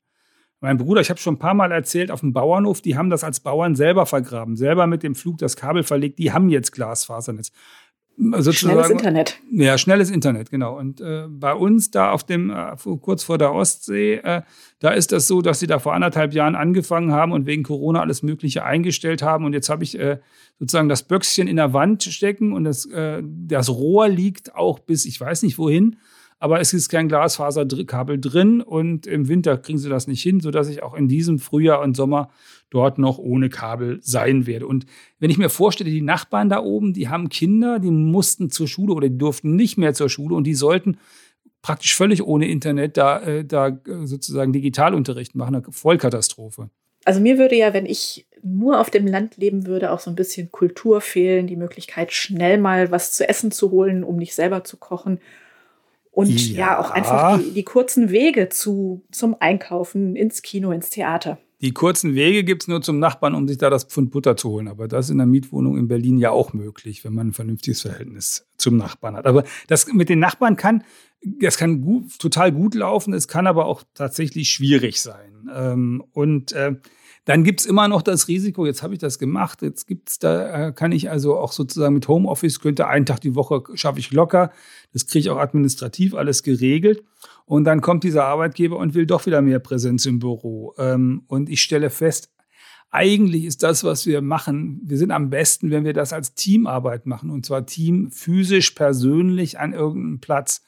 Mein 0.64 0.78
Bruder, 0.78 1.02
ich 1.02 1.10
habe 1.10 1.20
schon 1.20 1.34
ein 1.34 1.38
paar 1.38 1.52
Mal 1.52 1.72
erzählt, 1.72 2.10
auf 2.10 2.20
dem 2.20 2.32
Bauernhof, 2.32 2.80
die 2.80 2.96
haben 2.96 3.10
das 3.10 3.22
als 3.22 3.38
Bauern 3.38 3.74
selber 3.74 4.06
vergraben, 4.06 4.56
selber 4.56 4.86
mit 4.86 5.02
dem 5.02 5.14
Flug 5.14 5.36
das 5.36 5.56
Kabel 5.56 5.82
verlegt, 5.82 6.18
die 6.18 6.32
haben 6.32 6.48
jetzt 6.48 6.72
Glasfasernetz. 6.72 7.52
schnelles 8.56 8.88
Internet. 8.88 9.40
Ja, 9.52 9.76
schnelles 9.76 10.10
Internet, 10.10 10.50
genau. 10.50 10.78
Und 10.78 11.02
äh, 11.02 11.26
bei 11.28 11.52
uns 11.52 11.90
da 11.90 12.12
auf 12.12 12.24
dem, 12.24 12.48
äh, 12.48 12.74
kurz 13.02 13.24
vor 13.24 13.36
der 13.36 13.52
Ostsee, 13.52 14.14
äh, 14.14 14.40
da 14.78 14.92
ist 14.92 15.12
das 15.12 15.26
so, 15.26 15.42
dass 15.42 15.60
sie 15.60 15.66
da 15.66 15.80
vor 15.80 15.92
anderthalb 15.92 16.32
Jahren 16.32 16.54
angefangen 16.54 17.12
haben 17.12 17.32
und 17.32 17.44
wegen 17.44 17.62
Corona 17.62 18.00
alles 18.00 18.22
Mögliche 18.22 18.64
eingestellt 18.64 19.20
haben. 19.20 19.44
Und 19.44 19.52
jetzt 19.52 19.68
habe 19.68 19.84
ich 19.84 19.98
äh, 19.98 20.18
sozusagen 20.58 20.88
das 20.88 21.02
Böckschen 21.02 21.46
in 21.46 21.56
der 21.56 21.74
Wand 21.74 22.04
stecken 22.04 22.54
und 22.54 22.64
das, 22.64 22.86
äh, 22.86 23.22
das 23.22 23.68
Rohr 23.68 24.08
liegt 24.08 24.54
auch 24.54 24.78
bis, 24.78 25.04
ich 25.04 25.20
weiß 25.20 25.42
nicht 25.42 25.58
wohin 25.58 25.98
aber 26.38 26.60
es 26.60 26.72
ist 26.72 26.88
kein 26.88 27.08
Glasfaserkabel 27.08 28.20
drin 28.20 28.60
und 28.60 29.06
im 29.06 29.28
Winter 29.28 29.56
kriegen 29.56 29.78
sie 29.78 29.88
das 29.88 30.06
nicht 30.06 30.22
hin, 30.22 30.40
sodass 30.40 30.68
ich 30.68 30.82
auch 30.82 30.94
in 30.94 31.08
diesem 31.08 31.38
Frühjahr 31.38 31.80
und 31.80 31.96
Sommer 31.96 32.30
dort 32.70 32.98
noch 32.98 33.18
ohne 33.18 33.48
Kabel 33.48 33.98
sein 34.02 34.46
werde. 34.46 34.66
Und 34.66 34.86
wenn 35.18 35.30
ich 35.30 35.38
mir 35.38 35.48
vorstelle, 35.48 35.90
die 35.90 36.02
Nachbarn 36.02 36.48
da 36.48 36.60
oben, 36.60 36.92
die 36.92 37.08
haben 37.08 37.28
Kinder, 37.28 37.78
die 37.78 37.90
mussten 37.90 38.50
zur 38.50 38.68
Schule 38.68 38.94
oder 38.94 39.08
die 39.08 39.18
durften 39.18 39.56
nicht 39.56 39.78
mehr 39.78 39.94
zur 39.94 40.08
Schule 40.08 40.34
und 40.34 40.44
die 40.44 40.54
sollten 40.54 40.98
praktisch 41.62 41.94
völlig 41.94 42.22
ohne 42.22 42.46
Internet 42.46 42.96
da, 42.96 43.20
äh, 43.22 43.44
da 43.44 43.68
äh, 43.68 44.06
sozusagen 44.06 44.52
Digitalunterricht 44.52 45.34
machen. 45.34 45.54
Eine 45.54 45.64
Vollkatastrophe. 45.70 46.68
Also 47.06 47.20
mir 47.20 47.38
würde 47.38 47.56
ja, 47.56 47.72
wenn 47.72 47.86
ich 47.86 48.26
nur 48.42 48.80
auf 48.80 48.90
dem 48.90 49.06
Land 49.06 49.38
leben 49.38 49.66
würde, 49.66 49.90
auch 49.90 50.00
so 50.00 50.10
ein 50.10 50.16
bisschen 50.16 50.50
Kultur 50.50 51.00
fehlen, 51.00 51.46
die 51.46 51.56
Möglichkeit, 51.56 52.12
schnell 52.12 52.58
mal 52.58 52.90
was 52.90 53.12
zu 53.12 53.26
essen 53.26 53.50
zu 53.50 53.70
holen, 53.70 54.04
um 54.04 54.16
nicht 54.16 54.34
selber 54.34 54.64
zu 54.64 54.76
kochen 54.76 55.20
und 56.14 56.30
ja, 56.30 56.58
ja 56.58 56.78
auch 56.78 56.90
einfach 56.90 57.38
die, 57.38 57.50
die, 57.50 57.64
kurzen 57.64 58.10
Wege 58.10 58.48
zu, 58.48 59.02
zum 59.10 59.36
Einkaufen, 59.40 60.16
ins 60.16 60.42
Kino, 60.42 60.70
ins 60.70 60.90
Theater. 60.90 61.38
Die 61.60 61.72
kurzen 61.72 62.14
Wege 62.14 62.44
gibt 62.44 62.62
es 62.62 62.68
nur 62.68 62.82
zum 62.82 62.98
Nachbarn, 62.98 63.34
um 63.34 63.48
sich 63.48 63.58
da 63.58 63.70
das 63.70 63.84
Pfund 63.84 64.10
Butter 64.10 64.36
zu 64.36 64.50
holen. 64.50 64.68
Aber 64.68 64.86
das 64.86 65.06
ist 65.06 65.10
in 65.10 65.18
der 65.18 65.26
Mietwohnung 65.26 65.78
in 65.78 65.88
Berlin 65.88 66.18
ja 66.18 66.30
auch 66.30 66.52
möglich, 66.52 67.04
wenn 67.04 67.14
man 67.14 67.28
ein 67.28 67.32
vernünftiges 67.32 67.82
Verhältnis 67.82 68.46
zum 68.58 68.76
Nachbarn 68.76 69.16
hat. 69.16 69.26
Aber 69.26 69.44
das 69.66 69.86
mit 69.92 70.08
den 70.08 70.18
Nachbarn 70.18 70.56
kann, 70.56 70.84
das 71.22 71.56
kann 71.56 71.80
gut, 71.80 72.18
total 72.18 72.52
gut 72.52 72.74
laufen, 72.74 73.14
es 73.14 73.28
kann 73.28 73.46
aber 73.46 73.66
auch 73.66 73.82
tatsächlich 73.94 74.50
schwierig 74.50 75.00
sein. 75.00 75.48
Ähm, 75.54 76.04
und 76.12 76.52
äh, 76.52 76.74
dann 77.24 77.42
gibt 77.42 77.60
es 77.60 77.66
immer 77.66 77.88
noch 77.88 78.02
das 78.02 78.28
Risiko, 78.28 78.66
jetzt 78.66 78.82
habe 78.82 78.92
ich 78.92 79.00
das 79.00 79.18
gemacht, 79.18 79.62
jetzt 79.62 79.86
gibt's 79.86 80.18
da, 80.18 80.68
äh, 80.68 80.72
kann 80.72 80.92
ich 80.92 81.10
also 81.10 81.38
auch 81.38 81.52
sozusagen 81.52 81.94
mit 81.94 82.06
Homeoffice, 82.06 82.60
könnte 82.60 82.86
einen 82.86 83.06
Tag 83.06 83.20
die 83.20 83.34
Woche 83.34 83.62
schaffe 83.74 83.98
ich 83.98 84.12
locker. 84.12 84.52
Das 84.92 85.06
kriege 85.06 85.20
ich 85.20 85.30
auch 85.30 85.38
administrativ 85.38 86.14
alles 86.14 86.42
geregelt. 86.42 87.02
Und 87.46 87.64
dann 87.64 87.80
kommt 87.80 88.04
dieser 88.04 88.24
Arbeitgeber 88.24 88.76
und 88.76 88.94
will 88.94 89.06
doch 89.06 89.24
wieder 89.24 89.40
mehr 89.40 89.58
Präsenz 89.58 90.04
im 90.06 90.18
Büro. 90.18 90.74
Ähm, 90.78 91.24
und 91.26 91.48
ich 91.48 91.62
stelle 91.62 91.88
fest, 91.88 92.30
eigentlich 92.90 93.44
ist 93.44 93.62
das, 93.62 93.84
was 93.84 94.06
wir 94.06 94.20
machen, 94.20 94.80
wir 94.84 94.98
sind 94.98 95.10
am 95.10 95.28
besten, 95.30 95.70
wenn 95.70 95.84
wir 95.84 95.94
das 95.94 96.12
als 96.12 96.34
Teamarbeit 96.34 97.06
machen. 97.06 97.30
Und 97.30 97.44
zwar 97.44 97.66
Team 97.66 98.10
physisch, 98.10 98.70
persönlich 98.72 99.58
an 99.58 99.72
irgendeinem 99.72 100.20
Platz. 100.20 100.62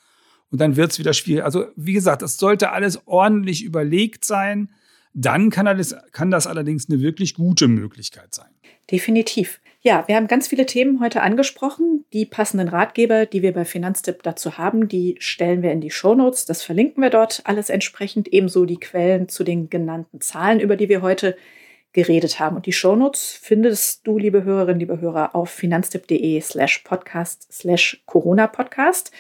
Und 0.51 0.61
dann 0.61 0.77
wird 0.77 0.91
es 0.91 0.99
wieder 0.99 1.13
schwierig. 1.13 1.45
Also, 1.45 1.67
wie 1.77 1.93
gesagt, 1.93 2.23
es 2.23 2.37
sollte 2.37 2.73
alles 2.73 3.07
ordentlich 3.07 3.63
überlegt 3.63 4.25
sein. 4.25 4.71
Dann 5.19 5.49
kann 5.49 5.65
das, 5.65 5.97
kann 6.13 6.31
das 6.31 6.47
allerdings 6.47 6.91
eine 6.91 7.01
wirklich 7.01 7.33
gute 7.33 7.69
Möglichkeit 7.69 8.35
sein. 8.35 8.51
Definitiv. 8.91 9.61
Ja, 9.81 10.05
wir 10.07 10.15
haben 10.15 10.27
ganz 10.27 10.49
viele 10.49 10.67
Themen 10.67 11.01
heute 11.01 11.23
angesprochen. 11.23 12.05
Die 12.13 12.27
passenden 12.27 12.69
Ratgeber, 12.69 13.25
die 13.25 13.41
wir 13.41 13.55
bei 13.55 13.65
Finanztipp 13.65 14.23
dazu 14.23 14.59
haben, 14.59 14.89
die 14.89 15.17
stellen 15.19 15.63
wir 15.63 15.73
in 15.73 15.81
die 15.81 15.91
Shownotes. 15.91 16.45
Das 16.45 16.63
verlinken 16.63 17.03
wir 17.03 17.09
dort 17.09 17.41
alles 17.45 17.71
entsprechend. 17.71 18.29
Ebenso 18.29 18.67
die 18.67 18.79
Quellen 18.79 19.31
zu 19.31 19.43
den 19.43 19.71
genannten 19.71 20.21
Zahlen, 20.21 20.61
über 20.61 20.77
die 20.77 20.91
wir 20.91 21.01
heute 21.01 21.35
geredet 21.95 22.39
haben. 22.39 22.57
Und 22.57 22.67
die 22.67 22.73
Shownotes 22.73 23.39
findest 23.41 24.07
du, 24.07 24.19
liebe 24.19 24.45
Hörerinnen, 24.45 24.81
liebe 24.81 25.01
Hörer, 25.01 25.35
auf 25.35 25.49
finanztipp.de 25.49 26.43
slash 26.43 26.81
podcast 26.81 27.51
slash 27.51 28.03
Corona 28.05 28.49
Podcast. 28.49 29.13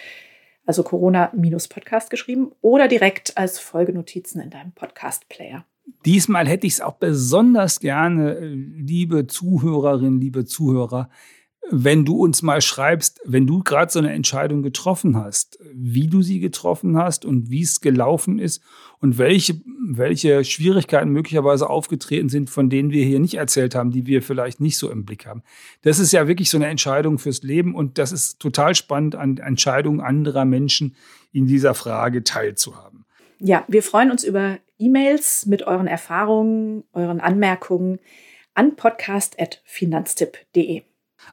Also 0.67 0.83
Corona-Podcast 0.83 2.11
geschrieben 2.11 2.53
oder 2.61 2.89
direkt 2.89 3.39
als 3.39 3.61
Folgenotizen 3.61 4.43
in 4.43 4.51
deinem 4.51 4.73
Podcast-Player. 4.73 5.65
Diesmal 6.05 6.47
hätte 6.47 6.67
ich 6.67 6.75
es 6.75 6.81
auch 6.81 6.95
besonders 6.95 7.81
gerne, 7.81 8.37
äh, 8.37 8.47
liebe 8.47 9.27
Zuhörerinnen, 9.27 10.21
liebe 10.21 10.45
Zuhörer, 10.45 11.09
wenn 11.69 12.05
du 12.05 12.17
uns 12.17 12.43
mal 12.43 12.61
schreibst, 12.61 13.21
wenn 13.25 13.47
du 13.47 13.63
gerade 13.63 13.91
so 13.91 13.99
eine 13.99 14.13
Entscheidung 14.13 14.63
getroffen 14.63 15.17
hast, 15.17 15.59
wie 15.75 16.07
du 16.07 16.23
sie 16.23 16.39
getroffen 16.39 16.97
hast 16.97 17.25
und 17.25 17.51
wie 17.51 17.63
es 17.63 17.81
gelaufen 17.81 18.39
ist 18.39 18.63
und 19.01 19.19
welche, 19.19 19.61
welche 19.85 20.45
Schwierigkeiten 20.45 21.11
möglicherweise 21.11 21.69
aufgetreten 21.69 22.29
sind, 22.29 22.51
von 22.51 22.71
denen 22.71 22.93
wir 22.93 23.05
hier 23.05 23.19
nicht 23.19 23.35
erzählt 23.35 23.75
haben, 23.75 23.91
die 23.91 24.07
wir 24.07 24.23
vielleicht 24.23 24.61
nicht 24.61 24.79
so 24.79 24.91
im 24.91 25.05
Blick 25.05 25.27
haben. 25.27 25.43
Das 25.83 25.99
ist 25.99 26.13
ja 26.13 26.29
wirklich 26.29 26.51
so 26.51 26.59
eine 26.59 26.69
Entscheidung 26.69 27.19
fürs 27.19 27.43
Leben 27.43 27.75
und 27.75 27.99
das 27.99 28.13
ist 28.13 28.39
total 28.39 28.75
spannend, 28.75 29.17
an 29.17 29.39
Entscheidungen 29.39 30.01
anderer 30.01 30.45
Menschen 30.45 30.95
in 31.33 31.47
dieser 31.47 31.75
Frage 31.75 32.23
teilzuhaben. 32.23 33.05
Ja, 33.39 33.65
wir 33.69 33.83
freuen 33.83 34.11
uns 34.11 34.25
über 34.25 34.59
E-Mails 34.79 35.47
mit 35.47 35.63
euren 35.63 35.87
Erfahrungen, 35.87 36.85
euren 36.93 37.21
Anmerkungen 37.21 37.99
an 38.55 38.77
podcast.finanztipp.de. 38.77 40.83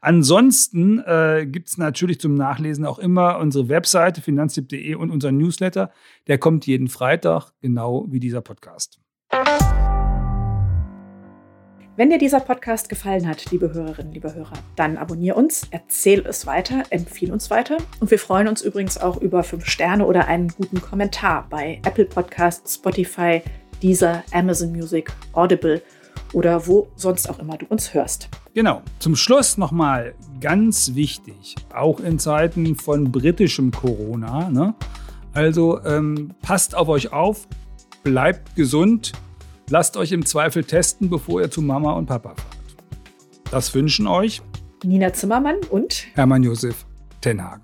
Ansonsten 0.01 0.99
äh, 0.99 1.45
gibt 1.47 1.69
es 1.69 1.77
natürlich 1.77 2.19
zum 2.19 2.35
Nachlesen 2.35 2.85
auch 2.85 2.99
immer 2.99 3.39
unsere 3.39 3.69
Webseite 3.69 4.21
finanztipp.de 4.21 4.95
und 4.95 5.11
unser 5.11 5.31
Newsletter. 5.31 5.91
Der 6.27 6.37
kommt 6.37 6.65
jeden 6.65 6.87
Freitag, 6.87 7.51
genau 7.61 8.05
wie 8.09 8.19
dieser 8.19 8.41
Podcast. 8.41 8.99
Wenn 11.95 12.09
dir 12.09 12.17
dieser 12.17 12.39
Podcast 12.39 12.89
gefallen 12.89 13.27
hat, 13.27 13.51
liebe 13.51 13.71
Hörerinnen, 13.71 14.13
liebe 14.13 14.33
Hörer, 14.33 14.57
dann 14.75 14.97
abonniere 14.97 15.35
uns, 15.35 15.67
erzähl 15.69 16.25
es 16.25 16.47
weiter, 16.47 16.81
empfehle 16.89 17.31
uns 17.31 17.51
weiter. 17.51 17.77
Und 17.99 18.09
wir 18.09 18.17
freuen 18.17 18.47
uns 18.47 18.63
übrigens 18.63 18.97
auch 18.97 19.17
über 19.17 19.43
fünf 19.43 19.67
Sterne 19.67 20.07
oder 20.07 20.25
einen 20.25 20.47
guten 20.47 20.81
Kommentar 20.81 21.45
bei 21.51 21.79
Apple 21.85 22.05
Podcasts, 22.05 22.73
Spotify, 22.73 23.43
Deezer, 23.83 24.23
Amazon 24.31 24.71
Music, 24.71 25.11
Audible 25.33 25.83
oder 26.33 26.65
wo 26.65 26.87
sonst 26.95 27.29
auch 27.29 27.37
immer 27.37 27.59
du 27.59 27.67
uns 27.67 27.93
hörst. 27.93 28.27
Genau. 28.55 28.81
Zum 28.97 29.15
Schluss 29.15 29.59
nochmal 29.59 30.15
ganz 30.41 30.95
wichtig, 30.95 31.53
auch 31.75 31.99
in 31.99 32.17
Zeiten 32.17 32.75
von 32.75 33.11
britischem 33.11 33.69
Corona. 33.69 34.49
Ne? 34.49 34.73
Also 35.33 35.79
ähm, 35.85 36.31
passt 36.41 36.73
auf 36.73 36.87
euch 36.87 37.13
auf, 37.13 37.47
bleibt 38.03 38.55
gesund 38.55 39.11
Lasst 39.73 39.97
euch 39.97 40.11
im 40.11 40.23
Zweifel 40.23 40.63
testen, 40.63 41.09
bevor 41.09 41.41
ihr 41.41 41.49
zu 41.49 41.59
Mama 41.59 41.93
und 41.93 42.05
Papa 42.05 42.35
fahrt. 42.35 42.75
Das 43.49 43.73
wünschen 43.73 44.05
euch 44.05 44.43
Nina 44.83 45.11
Zimmermann 45.11 45.55
und 45.71 46.05
Hermann 46.13 46.43
Josef 46.43 46.85
Tenhagen. 47.21 47.63